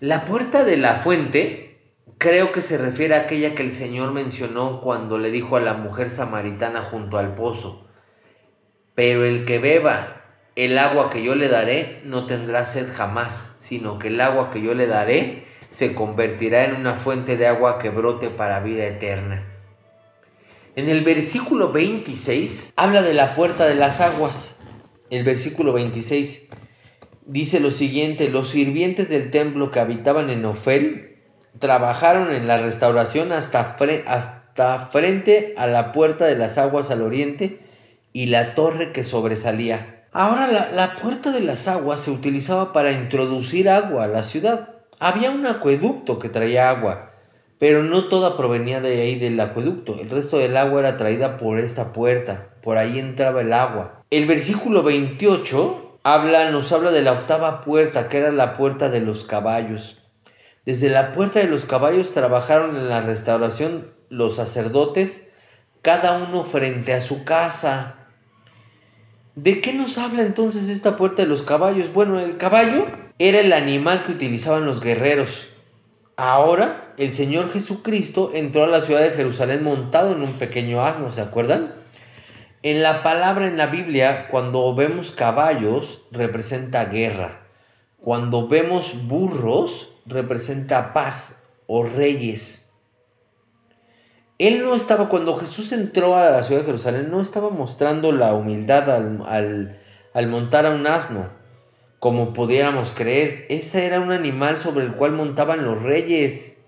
La 0.00 0.24
puerta 0.24 0.64
de 0.64 0.76
la 0.76 0.96
fuente 0.96 1.78
creo 2.18 2.50
que 2.50 2.60
se 2.60 2.76
refiere 2.76 3.14
a 3.14 3.20
aquella 3.20 3.54
que 3.54 3.62
el 3.62 3.72
Señor 3.72 4.10
mencionó 4.10 4.80
cuando 4.80 5.16
le 5.16 5.30
dijo 5.30 5.56
a 5.56 5.60
la 5.60 5.74
mujer 5.74 6.10
samaritana 6.10 6.82
junto 6.82 7.18
al 7.18 7.36
pozo, 7.36 7.86
pero 8.96 9.24
el 9.24 9.44
que 9.44 9.60
beba 9.60 10.24
el 10.56 10.76
agua 10.78 11.08
que 11.08 11.22
yo 11.22 11.36
le 11.36 11.46
daré 11.46 12.02
no 12.04 12.26
tendrá 12.26 12.64
sed 12.64 12.88
jamás, 12.92 13.54
sino 13.58 14.00
que 14.00 14.08
el 14.08 14.20
agua 14.20 14.50
que 14.50 14.60
yo 14.60 14.74
le 14.74 14.88
daré 14.88 15.46
se 15.70 15.94
convertirá 15.94 16.64
en 16.64 16.74
una 16.74 16.96
fuente 16.96 17.36
de 17.36 17.46
agua 17.46 17.78
que 17.78 17.90
brote 17.90 18.28
para 18.28 18.58
vida 18.58 18.84
eterna. 18.86 19.46
En 20.74 20.88
el 20.88 21.04
versículo 21.04 21.70
26 21.70 22.72
habla 22.74 23.02
de 23.02 23.14
la 23.14 23.34
puerta 23.34 23.66
de 23.66 23.76
las 23.76 24.00
aguas. 24.00 24.57
El 25.10 25.24
versículo 25.24 25.72
26 25.72 26.48
dice 27.26 27.60
lo 27.60 27.70
siguiente, 27.70 28.30
los 28.30 28.48
sirvientes 28.48 29.08
del 29.08 29.30
templo 29.30 29.70
que 29.70 29.80
habitaban 29.80 30.30
en 30.30 30.44
Ofel 30.44 31.16
trabajaron 31.58 32.34
en 32.34 32.46
la 32.46 32.58
restauración 32.58 33.32
hasta, 33.32 33.76
hasta 34.06 34.78
frente 34.80 35.54
a 35.56 35.66
la 35.66 35.92
puerta 35.92 36.26
de 36.26 36.36
las 36.36 36.58
aguas 36.58 36.90
al 36.90 37.02
oriente 37.02 37.60
y 38.12 38.26
la 38.26 38.54
torre 38.54 38.92
que 38.92 39.04
sobresalía. 39.04 40.06
Ahora 40.12 40.46
la, 40.46 40.70
la 40.72 40.96
puerta 40.96 41.30
de 41.30 41.40
las 41.40 41.68
aguas 41.68 42.00
se 42.00 42.10
utilizaba 42.10 42.72
para 42.72 42.92
introducir 42.92 43.68
agua 43.68 44.04
a 44.04 44.08
la 44.08 44.22
ciudad. 44.22 44.76
Había 44.98 45.30
un 45.30 45.46
acueducto 45.46 46.18
que 46.18 46.28
traía 46.28 46.70
agua, 46.70 47.07
pero 47.58 47.82
no 47.82 48.04
toda 48.04 48.36
provenía 48.36 48.80
de 48.80 49.00
ahí 49.00 49.16
del 49.16 49.38
acueducto. 49.40 49.98
El 50.00 50.10
resto 50.10 50.38
del 50.38 50.56
agua 50.56 50.80
era 50.80 50.96
traída 50.96 51.36
por 51.36 51.58
esta 51.58 51.92
puerta. 51.92 52.50
Por 52.62 52.78
ahí 52.78 52.98
entraba 52.98 53.40
el 53.40 53.52
agua. 53.52 54.04
El 54.10 54.26
versículo 54.26 54.82
28 54.82 55.98
habla, 56.04 56.50
nos 56.50 56.70
habla 56.72 56.92
de 56.92 57.02
la 57.02 57.12
octava 57.12 57.60
puerta, 57.60 58.08
que 58.08 58.18
era 58.18 58.30
la 58.30 58.54
puerta 58.54 58.90
de 58.90 59.00
los 59.00 59.24
caballos. 59.24 59.98
Desde 60.64 60.88
la 60.88 61.12
puerta 61.12 61.40
de 61.40 61.48
los 61.48 61.64
caballos 61.64 62.12
trabajaron 62.12 62.76
en 62.76 62.88
la 62.88 63.00
restauración 63.00 63.90
los 64.08 64.36
sacerdotes, 64.36 65.28
cada 65.82 66.18
uno 66.18 66.44
frente 66.44 66.92
a 66.92 67.00
su 67.00 67.24
casa. 67.24 67.96
¿De 69.34 69.60
qué 69.60 69.72
nos 69.72 69.98
habla 69.98 70.22
entonces 70.22 70.68
esta 70.68 70.96
puerta 70.96 71.22
de 71.22 71.28
los 71.28 71.42
caballos? 71.42 71.92
Bueno, 71.92 72.20
el 72.20 72.36
caballo 72.36 72.86
era 73.18 73.40
el 73.40 73.52
animal 73.52 74.02
que 74.04 74.12
utilizaban 74.12 74.64
los 74.64 74.80
guerreros. 74.80 75.48
Ahora 76.20 76.94
el 76.96 77.12
Señor 77.12 77.52
Jesucristo 77.52 78.32
entró 78.34 78.64
a 78.64 78.66
la 78.66 78.80
ciudad 78.80 79.02
de 79.02 79.12
Jerusalén 79.12 79.62
montado 79.62 80.10
en 80.10 80.22
un 80.22 80.32
pequeño 80.32 80.84
asno, 80.84 81.10
¿se 81.10 81.20
acuerdan? 81.20 81.76
En 82.64 82.82
la 82.82 83.04
palabra 83.04 83.46
en 83.46 83.56
la 83.56 83.68
Biblia, 83.68 84.26
cuando 84.28 84.74
vemos 84.74 85.12
caballos, 85.12 86.02
representa 86.10 86.86
guerra. 86.86 87.46
Cuando 88.00 88.48
vemos 88.48 89.06
burros, 89.06 89.94
representa 90.06 90.92
paz 90.92 91.44
o 91.68 91.84
reyes. 91.84 92.68
Él 94.38 94.64
no 94.64 94.74
estaba, 94.74 95.08
cuando 95.08 95.34
Jesús 95.34 95.70
entró 95.70 96.16
a 96.16 96.30
la 96.30 96.42
ciudad 96.42 96.62
de 96.62 96.66
Jerusalén, 96.66 97.12
no 97.12 97.20
estaba 97.20 97.50
mostrando 97.50 98.10
la 98.10 98.34
humildad 98.34 98.90
al, 98.90 99.78
montar 100.26 100.66
a 100.66 100.70
un 100.70 100.84
asno, 100.88 101.30
como 101.98 102.32
pudiéramos 102.32 102.92
creer. 102.92 103.46
Ese 103.48 103.86
era 103.86 104.00
un 104.00 104.12
animal 104.12 104.56
sobre 104.56 104.84
el 104.84 104.92
cual 104.92 105.12
montaban 105.12 105.64
los 105.64 105.82
reyes. 105.82 106.58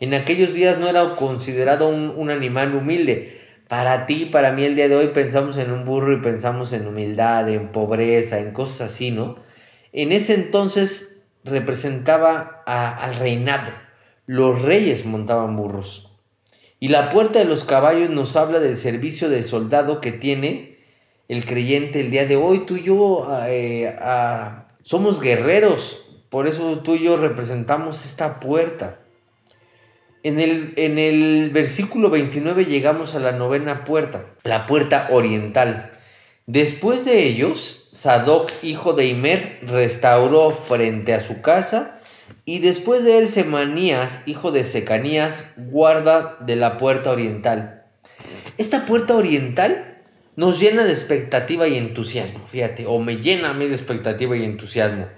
En 0.00 0.14
aquellos 0.14 0.54
días 0.54 0.78
no 0.78 0.88
era 0.88 1.16
considerado 1.16 1.88
un, 1.88 2.30
animal 2.30 2.74
humilde. 2.74 3.40
Para 3.68 4.06
ti, 4.06 4.26
para 4.26 4.52
mí 4.52 4.64
el 4.64 4.76
día 4.76 4.88
de 4.88 4.96
hoy 4.96 5.08
pensamos 5.08 5.56
en 5.56 5.70
un 5.70 5.84
burro 5.84 6.12
y 6.12 6.20
pensamos 6.20 6.72
en 6.72 6.86
humildad, 6.86 7.48
en 7.48 7.72
pobreza, 7.72 8.38
en 8.38 8.52
cosas 8.52 8.92
así, 8.92 9.10
¿no? 9.10 9.36
En 9.92 10.12
ese 10.12 10.34
entonces 10.34 11.22
representaba 11.44 12.62
al 12.66 13.14
reinado. 13.14 13.72
Los 14.26 14.62
reyes 14.62 15.06
montaban 15.06 15.56
burros. 15.56 16.10
Y 16.78 16.88
la 16.88 17.08
puerta 17.08 17.38
de 17.38 17.44
los 17.44 17.64
caballos 17.64 18.10
nos 18.10 18.36
habla 18.36 18.58
del 18.58 18.76
servicio 18.76 19.28
de 19.28 19.42
soldado 19.42 20.00
que 20.00 20.12
tiene 20.12 20.71
el 21.32 21.46
creyente 21.46 22.00
el 22.00 22.10
día 22.10 22.26
de 22.26 22.36
hoy. 22.36 22.66
Tú 22.66 22.76
y 22.76 22.82
yo 22.82 23.26
eh, 23.46 23.96
somos 24.82 25.18
guerreros, 25.18 26.04
por 26.28 26.46
eso 26.46 26.80
tú 26.80 26.94
y 26.94 27.04
yo 27.04 27.16
representamos 27.16 28.04
esta 28.04 28.38
puerta. 28.38 28.98
En 30.22 30.38
el, 30.38 30.74
en 30.76 30.98
el 30.98 31.50
versículo 31.50 32.10
29 32.10 32.66
llegamos 32.66 33.14
a 33.14 33.18
la 33.18 33.32
novena 33.32 33.82
puerta, 33.84 34.26
la 34.44 34.66
puerta 34.66 35.08
oriental. 35.10 35.92
Después 36.46 37.06
de 37.06 37.24
ellos, 37.24 37.88
Sadoc, 37.92 38.52
hijo 38.62 38.92
de 38.92 39.06
Imer, 39.06 39.60
restauró 39.62 40.50
frente 40.50 41.14
a 41.14 41.20
su 41.20 41.40
casa 41.40 41.98
y 42.44 42.58
después 42.58 43.04
de 43.04 43.16
él 43.18 43.28
Semanías, 43.28 44.20
hijo 44.26 44.52
de 44.52 44.64
Secanías, 44.64 45.46
guarda 45.56 46.36
de 46.40 46.56
la 46.56 46.76
puerta 46.76 47.10
oriental. 47.10 47.84
Esta 48.58 48.84
puerta 48.84 49.16
oriental 49.16 49.91
nos 50.34 50.58
llena 50.58 50.84
de 50.84 50.92
expectativa 50.92 51.68
y 51.68 51.76
entusiasmo, 51.76 52.46
fíjate, 52.46 52.86
o 52.86 52.98
me 52.98 53.16
llena 53.16 53.50
a 53.50 53.54
mí 53.54 53.66
de 53.68 53.74
expectativa 53.74 54.36
y 54.36 54.44
entusiasmo. 54.44 55.08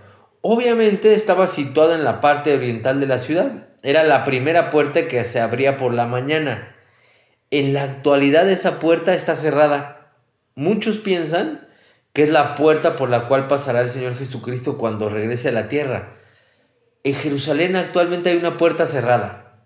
Obviamente 0.41 1.15
estaba 1.15 1.47
situada 1.47 1.95
en 1.95 2.05
la 2.05 2.21
parte 2.21 2.55
oriental 2.55 3.01
de 3.01 3.07
la 3.07 3.19
ciudad. 3.19 3.69
Era 3.83 4.03
la 4.03 4.25
primera 4.25 4.71
puerta 4.71 5.07
que 5.07 5.23
se 5.25 5.41
abría 5.41 5.77
por 5.77 5.95
la 5.95 6.07
mañana. 6.07 6.75
En 7.51 7.73
la 7.73 7.85
actualidad 7.85 8.51
esa 8.51 8.81
puerta 8.81 9.15
está 9.15 9.37
cerrada. 9.37 10.13
Muchos 10.55 10.99
piensan 10.99 11.69
que 12.13 12.25
es 12.25 12.31
la 12.31 12.57
puerta 12.57 12.97
por 12.97 13.09
la 13.09 13.27
cual 13.29 13.47
pasará 13.47 13.81
el 13.81 13.91
Señor 13.91 14.17
Jesucristo 14.17 14.79
cuando 14.79 15.09
regrese 15.09 15.49
a 15.49 15.53
la 15.53 15.69
tierra. 15.69 16.17
En 17.05 17.15
Jerusalén 17.15 17.77
actualmente 17.77 18.31
hay 18.31 18.37
una 18.37 18.57
puerta 18.57 18.87
cerrada. 18.87 19.63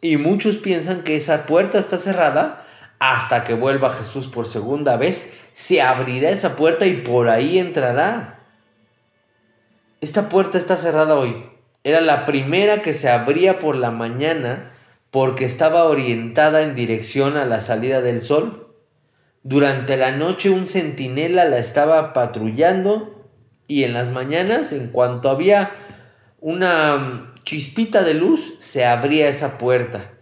Y 0.00 0.16
muchos 0.16 0.56
piensan 0.56 1.02
que 1.02 1.16
esa 1.16 1.46
puerta 1.46 1.78
está 1.78 1.98
cerrada 1.98 2.66
hasta 3.02 3.42
que 3.42 3.54
vuelva 3.54 3.90
Jesús 3.90 4.28
por 4.28 4.46
segunda 4.46 4.96
vez. 4.96 5.32
Se 5.52 5.82
abrirá 5.82 6.30
esa 6.30 6.54
puerta 6.54 6.86
y 6.86 6.98
por 6.98 7.28
ahí 7.28 7.58
entrará. 7.58 8.44
Esta 10.00 10.28
puerta 10.28 10.56
está 10.56 10.76
cerrada 10.76 11.16
hoy. 11.16 11.50
Era 11.82 12.00
la 12.00 12.26
primera 12.26 12.80
que 12.80 12.94
se 12.94 13.10
abría 13.10 13.58
por 13.58 13.74
la 13.74 13.90
mañana 13.90 14.72
porque 15.10 15.44
estaba 15.44 15.86
orientada 15.86 16.62
en 16.62 16.76
dirección 16.76 17.36
a 17.36 17.44
la 17.44 17.60
salida 17.60 18.02
del 18.02 18.20
sol. 18.20 18.72
Durante 19.42 19.96
la 19.96 20.12
noche 20.12 20.50
un 20.50 20.68
centinela 20.68 21.44
la 21.44 21.58
estaba 21.58 22.12
patrullando 22.12 23.28
y 23.66 23.82
en 23.82 23.94
las 23.94 24.10
mañanas, 24.10 24.72
en 24.72 24.90
cuanto 24.90 25.28
había 25.28 25.72
una 26.38 27.34
chispita 27.42 28.04
de 28.04 28.14
luz, 28.14 28.54
se 28.58 28.86
abría 28.86 29.28
esa 29.28 29.58
puerta. 29.58 30.12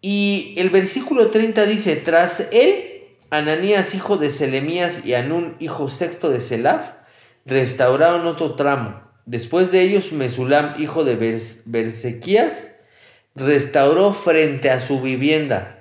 Y 0.00 0.54
el 0.58 0.70
versículo 0.70 1.30
30 1.30 1.66
dice, 1.66 1.96
tras 1.96 2.48
él, 2.52 3.04
Ananías, 3.30 3.94
hijo 3.94 4.16
de 4.16 4.30
Selemías, 4.30 5.04
y 5.04 5.14
Anún, 5.14 5.56
hijo 5.58 5.88
sexto 5.88 6.30
de 6.30 6.40
Selaf, 6.40 6.90
restauraron 7.44 8.26
otro 8.26 8.54
tramo. 8.54 9.02
Después 9.24 9.72
de 9.72 9.82
ellos, 9.82 10.12
Mesulam, 10.12 10.80
hijo 10.80 11.04
de 11.04 11.40
Bersequías, 11.64 12.72
restauró 13.34 14.12
frente 14.12 14.70
a 14.70 14.80
su 14.80 15.00
vivienda. 15.00 15.72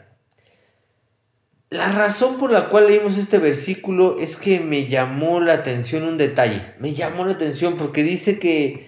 La 1.69 1.89
razón 1.89 2.37
por 2.37 2.51
la 2.51 2.69
cual 2.69 2.87
leímos 2.87 3.17
este 3.17 3.37
versículo 3.37 4.17
es 4.19 4.37
que 4.37 4.59
me 4.59 4.87
llamó 4.87 5.41
la 5.41 5.53
atención 5.53 6.03
un 6.03 6.17
detalle. 6.17 6.73
Me 6.79 6.93
llamó 6.93 7.25
la 7.25 7.33
atención 7.33 7.75
porque 7.75 8.03
dice 8.03 8.39
que 8.39 8.84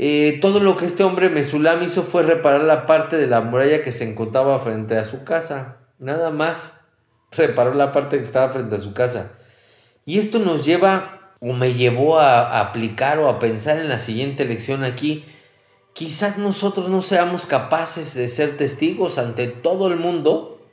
eh, 0.00 0.38
todo 0.40 0.60
lo 0.60 0.76
que 0.76 0.84
este 0.84 1.02
hombre 1.02 1.28
Mesulam 1.28 1.82
hizo 1.82 2.04
fue 2.04 2.22
reparar 2.22 2.62
la 2.62 2.86
parte 2.86 3.16
de 3.16 3.26
la 3.26 3.40
muralla 3.40 3.82
que 3.82 3.90
se 3.90 4.08
encontraba 4.08 4.60
frente 4.60 4.96
a 4.96 5.04
su 5.04 5.24
casa. 5.24 5.78
Nada 5.98 6.30
más 6.30 6.74
reparó 7.32 7.74
la 7.74 7.90
parte 7.90 8.16
que 8.16 8.22
estaba 8.22 8.52
frente 8.52 8.76
a 8.76 8.78
su 8.78 8.94
casa. 8.94 9.32
Y 10.04 10.20
esto 10.20 10.38
nos 10.38 10.64
lleva 10.64 11.34
o 11.40 11.52
me 11.52 11.74
llevó 11.74 12.20
a 12.20 12.60
aplicar 12.60 13.18
o 13.18 13.28
a 13.28 13.40
pensar 13.40 13.80
en 13.80 13.88
la 13.88 13.98
siguiente 13.98 14.44
lección 14.44 14.84
aquí. 14.84 15.24
Quizás 15.94 16.38
nosotros 16.38 16.88
no 16.88 17.02
seamos 17.02 17.44
capaces 17.44 18.14
de 18.14 18.28
ser 18.28 18.56
testigos 18.56 19.18
ante 19.18 19.48
todo 19.48 19.88
el 19.88 19.96
mundo 19.96 20.64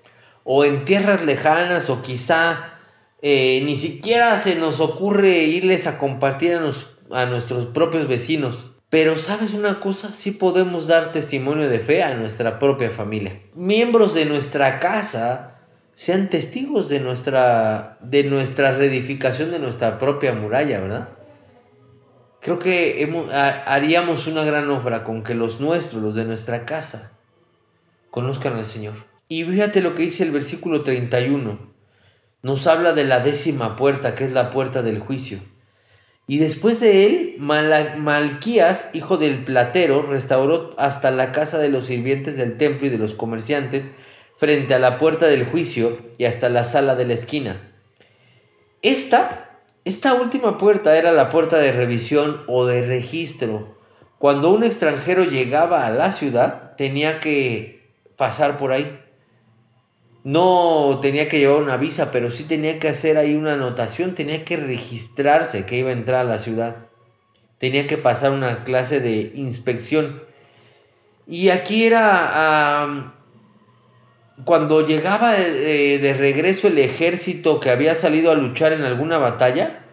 o 0.43 0.65
en 0.65 0.85
tierras 0.85 1.25
lejanas 1.25 1.89
o 1.89 2.03
quizá 2.03 2.75
eh, 3.23 3.63
ni 3.65 3.75
siquiera 3.75 4.37
se 4.37 4.55
nos 4.55 4.79
ocurre 4.79 5.45
irles 5.45 5.87
a 5.87 5.97
compartir 5.97 6.53
a, 6.53 6.61
a 7.19 7.25
nuestros 7.25 7.65
propios 7.65 8.07
vecinos. 8.07 8.74
Pero 8.89 9.17
sabes 9.17 9.53
una 9.53 9.79
cosa, 9.79 10.13
sí 10.13 10.31
podemos 10.31 10.87
dar 10.87 11.11
testimonio 11.11 11.69
de 11.69 11.79
fe 11.79 12.03
a 12.03 12.13
nuestra 12.15 12.59
propia 12.59 12.91
familia. 12.91 13.41
Miembros 13.55 14.13
de 14.13 14.25
nuestra 14.25 14.79
casa 14.79 15.55
sean 15.95 16.29
testigos 16.29 16.89
de 16.89 16.99
nuestra, 16.99 17.97
de 18.01 18.23
nuestra 18.23 18.71
reedificación 18.71 19.51
de 19.51 19.59
nuestra 19.59 19.97
propia 19.97 20.33
muralla, 20.33 20.79
¿verdad? 20.79 21.09
Creo 22.41 22.59
que 22.59 23.09
haríamos 23.65 24.27
una 24.27 24.43
gran 24.43 24.69
obra 24.69 25.03
con 25.03 25.23
que 25.23 25.33
los 25.33 25.59
nuestros, 25.59 26.03
los 26.03 26.13
de 26.13 26.25
nuestra 26.25 26.65
casa, 26.65 27.11
conozcan 28.11 28.55
al 28.55 28.67
Señor. 28.67 28.93
Y 29.27 29.43
fíjate 29.45 29.81
lo 29.81 29.95
que 29.95 30.03
dice 30.03 30.23
el 30.23 30.31
versículo 30.31 30.83
31. 30.83 31.73
Nos 32.43 32.67
habla 32.67 32.93
de 32.93 33.03
la 33.03 33.21
décima 33.21 33.75
puerta, 33.75 34.13
que 34.13 34.25
es 34.25 34.31
la 34.31 34.51
puerta 34.51 34.83
del 34.83 34.99
juicio. 34.99 35.39
Y 36.27 36.39
después 36.39 36.79
de 36.79 37.05
él, 37.05 37.35
Malquías, 37.39 38.89
hijo 38.93 39.17
del 39.17 39.43
platero, 39.43 40.01
restauró 40.03 40.73
hasta 40.77 41.11
la 41.11 41.31
casa 41.31 41.59
de 41.59 41.69
los 41.69 41.85
sirvientes 41.85 42.35
del 42.35 42.57
templo 42.57 42.87
y 42.87 42.89
de 42.89 42.97
los 42.97 43.13
comerciantes, 43.13 43.91
frente 44.37 44.73
a 44.73 44.79
la 44.79 44.97
puerta 44.97 45.27
del 45.27 45.45
juicio 45.45 45.99
y 46.17 46.25
hasta 46.25 46.49
la 46.49 46.63
sala 46.63 46.95
de 46.95 47.05
la 47.05 47.13
esquina. 47.13 47.71
Esta 48.81 49.41
Esta 49.85 50.15
última 50.15 50.57
puerta 50.57 50.97
era 50.97 51.11
la 51.11 51.29
puerta 51.29 51.59
de 51.59 51.71
revisión 51.71 52.41
o 52.47 52.65
de 52.65 52.87
registro. 52.87 53.77
Cuando 54.17 54.49
un 54.49 54.63
extranjero 54.63 55.25
llegaba 55.25 55.85
a 55.85 55.91
la 55.91 56.11
ciudad, 56.11 56.75
tenía 56.75 57.19
que 57.19 57.93
pasar 58.17 58.57
por 58.57 58.71
ahí. 58.71 58.99
No 60.25 61.01
tenía 61.03 61.29
que 61.29 61.37
llevar 61.37 61.61
una 61.61 61.77
visa, 61.77 62.09
pero 62.09 62.31
sí 62.31 62.45
tenía 62.45 62.79
que 62.79 62.87
hacer 62.87 63.19
ahí 63.19 63.35
una 63.35 63.53
anotación, 63.53 64.15
tenía 64.15 64.43
que 64.43 64.57
registrarse 64.57 65.67
que 65.67 65.77
iba 65.77 65.91
a 65.91 65.93
entrar 65.93 66.21
a 66.21 66.23
la 66.23 66.39
ciudad. 66.39 66.77
Tenía 67.59 67.85
que 67.85 67.97
pasar 67.97 68.31
una 68.31 68.63
clase 68.63 68.99
de 68.99 69.31
inspección. 69.35 70.23
Y 71.27 71.49
aquí 71.49 71.85
era 71.85 73.13
cuando 74.45 74.83
llegaba 74.83 75.33
de, 75.33 76.15
regreso 76.17 76.69
el 76.69 76.79
ejército 76.79 77.59
que 77.59 77.69
había 77.69 77.93
salido 77.93 78.31
a 78.31 78.35
luchar 78.35 78.73
en 78.73 78.81
alguna 78.81 79.19
batalla, 79.19 79.85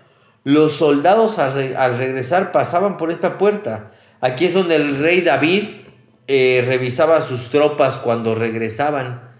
los 0.44 0.72
soldados 0.72 1.38
al, 1.38 1.98
regresar 1.98 2.52
pasaban 2.52 2.96
por 2.96 3.10
esta 3.10 3.36
puerta. 3.36 3.92
Aquí 4.22 4.46
es 4.46 4.54
donde 4.54 4.76
el 4.76 4.96
rey 4.96 5.20
David 5.20 5.64
eh, 6.26 6.64
revisaba 6.66 7.20
sus 7.20 7.50
tropas 7.50 7.98
cuando 7.98 8.34
regresaban. 8.34 9.31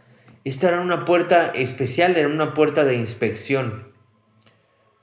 Esta 0.45 0.68
era 0.68 0.80
una 0.80 1.05
puerta 1.05 1.53
especial, 1.55 2.16
era 2.16 2.28
una 2.28 2.53
puerta 2.55 2.84
de 2.84 2.97
inspección 2.97 3.93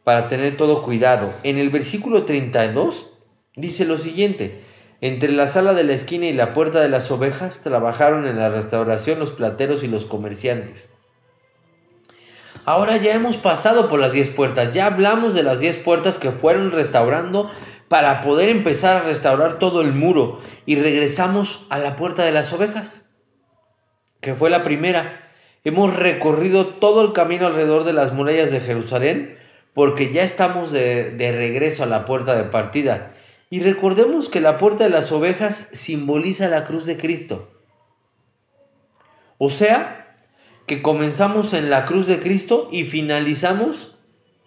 para 0.04 0.28
tener 0.28 0.58
todo 0.58 0.82
cuidado. 0.82 1.34
En 1.44 1.58
el 1.58 1.70
versículo 1.70 2.26
32 2.26 3.12
dice 3.56 3.86
lo 3.86 3.96
siguiente, 3.96 4.64
entre 5.02 5.32
la 5.32 5.48
sala 5.48 5.74
de 5.74 5.84
la 5.84 5.94
esquina 5.94 6.26
y 6.26 6.34
la 6.34 6.52
puerta 6.52 6.82
de 6.82 6.90
las 6.90 7.10
ovejas 7.10 7.62
trabajaron 7.62 8.28
en 8.28 8.38
la 8.38 8.50
restauración 8.50 9.20
los 9.20 9.32
plateros 9.32 9.84
y 9.84 9.88
los 9.88 10.06
comerciantes. 10.06 10.92
Ahora 12.66 12.98
ya 12.98 13.14
hemos 13.14 13.38
pasado 13.38 13.88
por 13.88 14.00
las 14.00 14.12
diez 14.12 14.30
puertas, 14.30 14.74
ya 14.74 14.88
hablamos 14.88 15.34
de 15.34 15.44
las 15.44 15.62
diez 15.62 15.78
puertas 15.78 16.18
que 16.18 16.32
fueron 16.32 16.72
restaurando 16.72 17.50
para 17.88 18.22
poder 18.22 18.50
empezar 18.50 18.98
a 18.98 19.04
restaurar 19.04 19.58
todo 19.58 19.82
el 19.82 19.94
muro 19.94 20.42
y 20.66 20.76
regresamos 20.76 21.66
a 21.70 21.80
la 21.80 21.96
puerta 21.96 22.26
de 22.26 22.32
las 22.34 22.52
ovejas, 22.52 23.10
que 24.20 24.36
fue 24.36 24.50
la 24.50 24.64
primera. 24.64 25.29
Hemos 25.70 25.96
recorrido 25.96 26.66
todo 26.66 27.04
el 27.04 27.14
camino 27.14 27.46
alrededor 27.46 27.84
de 27.84 27.94
las 27.94 28.12
murallas 28.12 28.50
de 28.50 28.60
Jerusalén 28.60 29.38
porque 29.76 30.12
ya 30.12 30.24
estamos 30.24 30.72
de, 30.72 31.12
de 31.12 31.32
regreso 31.32 31.84
a 31.84 31.86
la 31.86 32.06
puerta 32.06 32.36
de 32.36 32.50
partida 32.50 33.14
y 33.52 33.60
recordemos 33.60 34.30
que 34.30 34.42
la 34.42 34.58
puerta 34.58 34.86
de 34.86 34.90
las 34.90 35.12
ovejas 35.12 35.70
simboliza 35.72 36.48
la 36.48 36.66
cruz 36.66 36.88
de 36.88 36.98
Cristo. 36.98 37.52
O 39.38 39.52
sea, 39.52 40.18
que 40.66 40.82
comenzamos 40.82 41.54
en 41.54 41.70
la 41.70 41.86
cruz 41.86 42.08
de 42.08 42.20
Cristo 42.20 42.68
y 42.72 42.86
finalizamos 42.86 43.96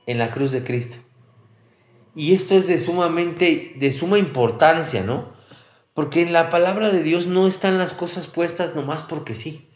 en 0.07 0.19
la 0.19 0.33
cruz 0.33 0.51
de 0.51 0.65
Cristo. 0.65 0.99
Y 2.17 2.33
esto 2.33 2.57
es 2.57 2.67
de 2.67 2.79
sumamente 2.79 3.75
de 3.77 3.93
suma 3.93 4.19
importancia, 4.19 5.05
¿no? 5.05 5.35
Porque 5.95 6.21
en 6.21 6.33
la 6.33 6.51
palabra 6.51 6.91
de 6.91 7.05
Dios 7.05 7.29
no 7.29 7.47
están 7.47 7.79
las 7.79 7.93
cosas 7.93 8.27
puestas 8.27 8.75
nomás 8.75 9.05
porque 9.05 9.35
sí. 9.35 9.69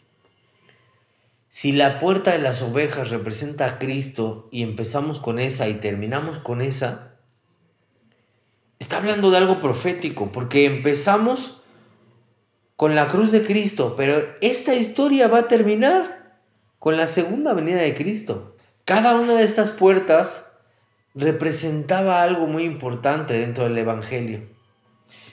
Si 1.49 1.71
la 1.71 1.97
puerta 1.97 2.31
de 2.31 2.39
las 2.39 2.61
ovejas 2.61 3.09
representa 3.09 3.65
a 3.65 3.79
Cristo 3.79 4.49
y 4.51 4.63
empezamos 4.63 5.19
con 5.19 5.39
esa 5.39 5.69
y 5.69 5.75
terminamos 5.75 6.39
con 6.39 6.61
esa, 6.61 7.15
está 8.79 8.97
hablando 8.97 9.31
de 9.31 9.37
algo 9.37 9.59
profético, 9.61 10.31
porque 10.31 10.65
empezamos 10.65 11.61
con 12.75 12.95
la 12.95 13.07
cruz 13.07 13.31
de 13.31 13.43
Cristo, 13.43 13.95
pero 13.97 14.21
esta 14.41 14.75
historia 14.75 15.27
va 15.27 15.39
a 15.39 15.47
terminar 15.47 16.37
con 16.79 16.97
la 16.97 17.07
segunda 17.07 17.53
venida 17.53 17.81
de 17.81 17.93
Cristo. 17.93 18.55
Cada 18.85 19.19
una 19.19 19.33
de 19.33 19.43
estas 19.43 19.71
puertas 19.71 20.45
representaba 21.15 22.21
algo 22.21 22.45
muy 22.45 22.63
importante 22.63 23.33
dentro 23.33 23.63
del 23.63 23.77
Evangelio. 23.77 24.47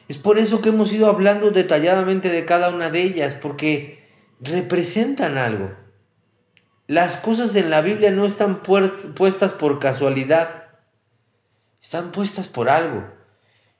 Es 0.08 0.16
por 0.18 0.38
eso 0.38 0.62
que 0.62 0.70
hemos 0.70 0.92
ido 0.92 1.08
hablando 1.08 1.50
detalladamente 1.50 2.30
de 2.30 2.44
cada 2.44 2.70
una 2.70 2.90
de 2.90 3.02
ellas, 3.02 3.34
porque 3.34 4.08
representan 4.40 5.36
algo. 5.38 5.83
Las 6.86 7.16
cosas 7.16 7.56
en 7.56 7.70
la 7.70 7.80
Biblia 7.80 8.10
no 8.10 8.26
están 8.26 8.62
puestas 8.62 9.52
por 9.54 9.78
casualidad, 9.78 10.64
están 11.80 12.12
puestas 12.12 12.46
por 12.46 12.68
algo. 12.68 13.04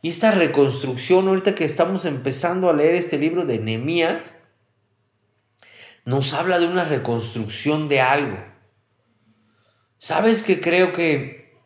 Y 0.01 0.09
esta 0.09 0.31
reconstrucción, 0.31 1.29
ahorita 1.29 1.55
que 1.55 1.65
estamos 1.65 2.05
empezando 2.05 2.69
a 2.69 2.73
leer 2.73 2.95
este 2.95 3.19
libro 3.19 3.45
de 3.45 3.59
Nehemías, 3.59 4.37
nos 6.05 6.33
habla 6.33 6.59
de 6.59 6.67
una 6.67 6.85
reconstrucción 6.85 7.89
de 7.89 8.01
algo. 8.01 8.39
¿Sabes 9.99 10.43
que 10.43 10.61
creo 10.61 10.93
que 10.93 11.59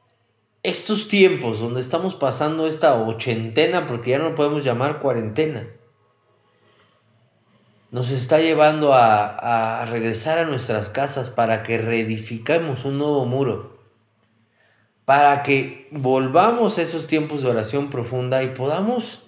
estos 0.63 1.09
tiempos 1.09 1.61
donde 1.61 1.81
estamos 1.81 2.17
pasando 2.17 2.67
esta 2.67 2.95
ochentena, 2.95 3.87
porque 3.87 4.11
ya 4.11 4.19
no 4.19 4.31
lo 4.31 4.35
podemos 4.35 4.65
llamar 4.65 5.01
cuarentena, 5.01 5.69
nos 7.91 8.11
está 8.11 8.39
llevando 8.39 8.95
a, 8.95 9.83
a 9.83 9.85
regresar 9.87 10.39
a 10.39 10.45
nuestras 10.45 10.89
casas 10.89 11.31
para 11.31 11.63
que 11.63 11.79
reedificemos 11.79 12.85
un 12.85 12.99
nuevo 12.99 13.25
muro? 13.25 13.79
para 15.09 15.43
que 15.43 15.89
volvamos 15.91 16.77
a 16.77 16.83
esos 16.83 17.07
tiempos 17.07 17.41
de 17.41 17.49
oración 17.49 17.89
profunda 17.89 18.43
y 18.43 18.49
podamos 18.49 19.23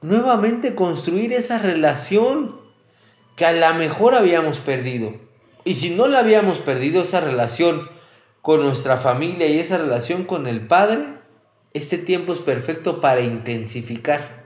nuevamente 0.00 0.74
construir 0.74 1.34
esa 1.34 1.58
relación 1.58 2.58
que 3.36 3.44
a 3.44 3.52
lo 3.52 3.74
mejor 3.74 4.14
habíamos 4.14 4.60
perdido. 4.60 5.12
Y 5.66 5.74
si 5.74 5.90
no 5.90 6.08
la 6.08 6.20
habíamos 6.20 6.58
perdido, 6.58 7.02
esa 7.02 7.20
relación 7.20 7.90
con 8.40 8.62
nuestra 8.62 8.96
familia 8.96 9.46
y 9.46 9.58
esa 9.58 9.76
relación 9.76 10.24
con 10.24 10.46
el 10.46 10.66
Padre, 10.66 11.18
este 11.74 11.98
tiempo 11.98 12.32
es 12.32 12.38
perfecto 12.38 13.02
para 13.02 13.20
intensificar 13.20 14.39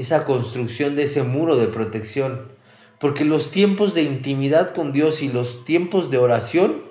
esa 0.00 0.24
construcción 0.24 0.96
de 0.96 1.02
ese 1.02 1.22
muro 1.22 1.56
de 1.56 1.66
protección. 1.66 2.52
Porque 2.98 3.24
los 3.24 3.50
tiempos 3.50 3.94
de 3.94 4.02
intimidad 4.02 4.74
con 4.74 4.92
Dios 4.92 5.20
y 5.22 5.28
los 5.28 5.64
tiempos 5.64 6.10
de 6.10 6.18
oración 6.18 6.84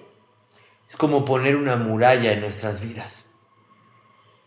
es 0.87 0.95
como 0.95 1.25
poner 1.25 1.55
una 1.55 1.75
muralla 1.75 2.33
en 2.33 2.41
nuestras 2.41 2.81
vidas. 2.81 3.25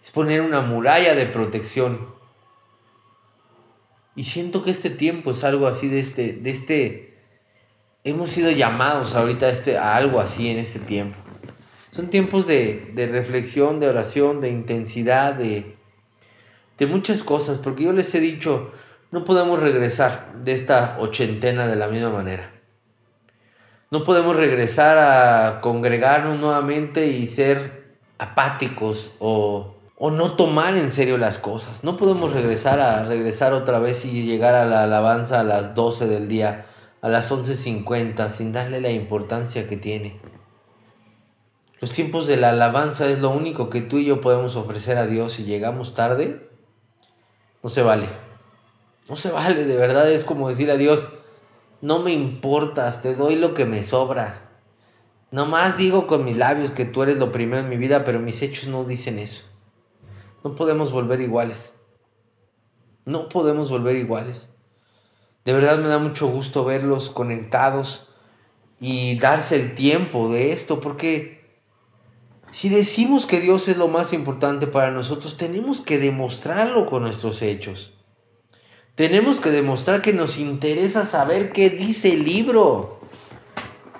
Es 0.04 0.12
poner 0.12 0.42
una 0.42 0.60
muralla 0.60 1.14
de 1.14 1.26
protección. 1.26 2.06
Y 4.14 4.24
siento 4.24 4.62
que 4.62 4.70
este 4.70 4.90
tiempo 4.90 5.32
es 5.32 5.42
algo 5.42 5.66
así 5.66 5.88
de 5.88 5.98
este, 6.00 6.34
de 6.34 6.50
este, 6.50 7.18
hemos 8.04 8.30
sido 8.30 8.50
llamados 8.50 9.14
ahorita 9.14 9.46
a, 9.46 9.50
este, 9.50 9.76
a 9.76 9.96
algo 9.96 10.20
así 10.20 10.50
en 10.50 10.58
este 10.58 10.78
tiempo. 10.78 11.18
Son 11.90 12.10
tiempos 12.10 12.46
de, 12.46 12.92
de 12.94 13.06
reflexión, 13.08 13.80
de 13.80 13.88
oración, 13.88 14.40
de 14.40 14.50
intensidad, 14.50 15.34
de, 15.34 15.76
de 16.78 16.86
muchas 16.86 17.22
cosas, 17.22 17.58
porque 17.58 17.84
yo 17.84 17.92
les 17.92 18.14
he 18.14 18.20
dicho, 18.20 18.72
no 19.10 19.24
podemos 19.24 19.60
regresar 19.60 20.32
de 20.42 20.52
esta 20.52 20.96
ochentena 20.98 21.66
de 21.66 21.76
la 21.76 21.88
misma 21.88 22.10
manera. 22.10 22.50
No 23.90 24.04
podemos 24.04 24.34
regresar 24.36 24.96
a 24.96 25.60
congregarnos 25.60 26.40
nuevamente 26.40 27.08
y 27.08 27.26
ser 27.26 27.98
apáticos 28.16 29.10
o, 29.18 29.74
no 30.00 30.32
tomar 30.32 30.76
en 30.76 30.90
serio 30.90 31.18
las 31.18 31.38
cosas. 31.38 31.84
No 31.84 31.98
podemos 31.98 32.32
regresar 32.32 32.80
a 32.80 33.04
regresar 33.04 33.52
otra 33.52 33.78
vez 33.78 34.04
y 34.06 34.24
llegar 34.24 34.54
a 34.54 34.64
la 34.64 34.84
alabanza 34.84 35.40
a 35.40 35.44
las 35.44 35.74
12 35.74 36.08
del 36.08 36.26
día, 36.26 36.66
a 37.02 37.08
las 37.08 37.30
11.50, 37.30 38.30
sin 38.30 38.52
darle 38.52 38.80
la 38.80 38.90
importancia 38.90 39.68
que 39.68 39.76
tiene. 39.76 40.18
Los 41.80 41.90
tiempos 41.90 42.26
de 42.26 42.38
la 42.38 42.50
alabanza 42.50 43.06
es 43.08 43.20
lo 43.20 43.28
único 43.28 43.68
que 43.68 43.82
tú 43.82 43.98
y 43.98 44.06
yo 44.06 44.20
podemos 44.20 44.56
ofrecer 44.56 44.96
a 44.96 45.06
Dios 45.06 45.34
si 45.34 45.44
llegamos 45.44 45.94
tarde. 45.94 46.48
No 47.62 47.68
se 47.68 47.82
vale. 47.82 48.08
No 49.08 49.16
se 49.16 49.30
vale, 49.30 49.64
de 49.64 49.76
verdad 49.76 50.10
es 50.10 50.24
como 50.24 50.48
decir 50.48 50.70
a 50.70 50.76
Dios, 50.76 51.12
no 51.80 51.98
me 51.98 52.12
importas, 52.12 53.02
te 53.02 53.14
doy 53.14 53.36
lo 53.36 53.54
que 53.54 53.66
me 53.66 53.82
sobra. 53.82 54.50
Nomás 55.30 55.76
digo 55.76 56.06
con 56.06 56.24
mis 56.24 56.36
labios 56.36 56.70
que 56.70 56.84
tú 56.84 57.02
eres 57.02 57.16
lo 57.16 57.32
primero 57.32 57.62
en 57.62 57.68
mi 57.68 57.76
vida, 57.76 58.04
pero 58.04 58.20
mis 58.20 58.42
hechos 58.42 58.68
no 58.68 58.84
dicen 58.84 59.18
eso. 59.18 59.44
No 60.44 60.54
podemos 60.54 60.92
volver 60.92 61.20
iguales. 61.20 61.80
No 63.04 63.28
podemos 63.28 63.70
volver 63.70 63.96
iguales. 63.96 64.50
De 65.44 65.52
verdad 65.52 65.78
me 65.78 65.88
da 65.88 65.98
mucho 65.98 66.28
gusto 66.28 66.64
verlos 66.64 67.10
conectados 67.10 68.08
y 68.78 69.18
darse 69.18 69.56
el 69.56 69.74
tiempo 69.74 70.32
de 70.32 70.52
esto, 70.52 70.80
porque 70.80 71.41
si 72.52 72.68
decimos 72.68 73.24
que 73.24 73.40
Dios 73.40 73.66
es 73.68 73.78
lo 73.78 73.88
más 73.88 74.12
importante 74.12 74.66
para 74.66 74.90
nosotros, 74.90 75.38
tenemos 75.38 75.80
que 75.80 75.98
demostrarlo 75.98 76.84
con 76.84 77.02
nuestros 77.02 77.40
hechos. 77.40 77.94
Tenemos 78.94 79.40
que 79.40 79.50
demostrar 79.50 80.02
que 80.02 80.12
nos 80.12 80.36
interesa 80.36 81.06
saber 81.06 81.52
qué 81.52 81.70
dice 81.70 82.12
el 82.12 82.24
libro. 82.24 83.00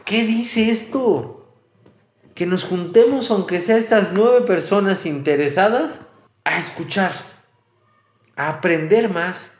¿Qué 0.05 0.27
dice 0.27 0.71
esto? 0.71 1.49
Que 2.35 2.45
nos 2.45 2.65
juntemos, 2.65 3.31
aunque 3.31 3.63
sea 3.63 3.79
estas 3.79 4.13
nueve 4.13 4.43
personas 4.43 5.07
interesadas, 5.07 6.03
a 6.45 6.59
escuchar, 6.59 7.15
a 8.37 8.51
aprender 8.51 9.09
más. 9.09 9.53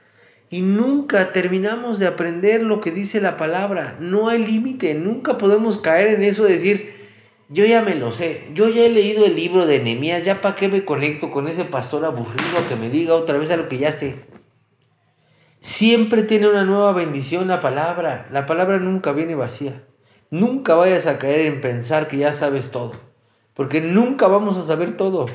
Y 0.51 0.61
nunca 0.61 1.33
terminamos 1.33 1.99
de 1.99 2.09
aprender 2.09 2.63
lo 2.63 2.83
que 2.83 2.91
dice 2.91 3.23
la 3.23 3.39
palabra. 3.39 3.97
No 4.01 4.29
hay 4.29 4.45
límite. 4.45 4.93
Nunca 4.93 5.39
podemos 5.39 5.79
caer 5.79 6.09
en 6.09 6.25
eso 6.25 6.45
de 6.45 6.53
decir, 6.53 7.02
Yo 7.53 7.67
ya 7.67 7.83
me 7.83 7.95
lo 7.95 8.13
sé. 8.13 8.49
Yo 8.55 8.71
ya 8.71 8.83
he 8.85 8.89
leído 8.89 9.27
el 9.27 9.37
libro 9.37 9.67
de 9.67 9.79
Nehemías. 9.79 10.25
Ya 10.25 10.41
para 10.41 10.57
qué 10.57 10.69
me 10.69 10.87
conecto 10.87 11.31
con 11.31 11.49
ese 11.49 11.67
pastor 11.67 12.07
aburrido 12.07 12.67
que 12.67 12.77
me 12.77 12.89
diga 12.89 13.15
otra 13.15 13.37
vez 13.37 13.51
a 13.51 13.59
lo 13.59 13.69
que 13.69 13.77
ya 13.77 13.93
sé. 13.93 14.25
Siempre 15.61 16.23
tiene 16.23 16.49
una 16.49 16.65
nueva 16.65 16.93
bendición 16.95 17.49
la 17.49 17.61
palabra. 17.61 18.27
La 18.33 18.47
palabra 18.47 18.79
nunca 18.79 19.13
viene 19.13 19.35
vacía. 19.35 19.85
Nunca 20.31 20.77
vayas 20.77 21.07
a 21.07 21.19
caer 21.19 21.41
en 21.41 21.61
pensar 21.61 22.09
que 22.09 22.17
ya 22.17 22.33
sabes 22.33 22.71
todo. 22.71 22.95
Porque 23.53 23.83
nunca 23.83 24.29
vamos 24.29 24.57
a 24.57 24.63
saber 24.63 24.97
todo. 24.97 25.27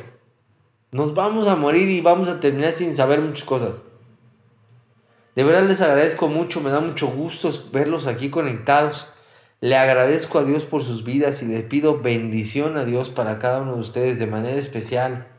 Nos 0.91 1.13
vamos 1.13 1.47
a 1.47 1.55
morir 1.55 1.87
y 1.87 2.01
vamos 2.01 2.29
a 2.29 2.39
terminar 2.39 2.71
sin 2.71 2.95
saber 2.95 3.21
muchas 3.21 3.43
cosas. 3.43 3.83
De 5.35 5.43
verdad 5.43 5.67
les 5.67 5.81
agradezco 5.81 6.29
mucho, 6.29 6.61
me 6.61 6.71
da 6.71 6.79
mucho 6.79 7.05
gusto 7.09 7.51
verlos 7.71 8.07
aquí 8.07 8.31
conectados. 8.31 9.13
Le 9.59 9.75
agradezco 9.75 10.37
a 10.37 10.43
Dios 10.43 10.65
por 10.65 10.83
sus 10.83 11.03
vidas 11.03 11.41
y 11.41 11.47
le 11.47 11.63
pido 11.63 11.99
bendición 11.99 12.77
a 12.77 12.85
Dios 12.85 13.09
para 13.09 13.39
cada 13.39 13.61
uno 13.61 13.73
de 13.73 13.81
ustedes 13.81 14.19
de 14.19 14.27
manera 14.27 14.59
especial. 14.59 15.36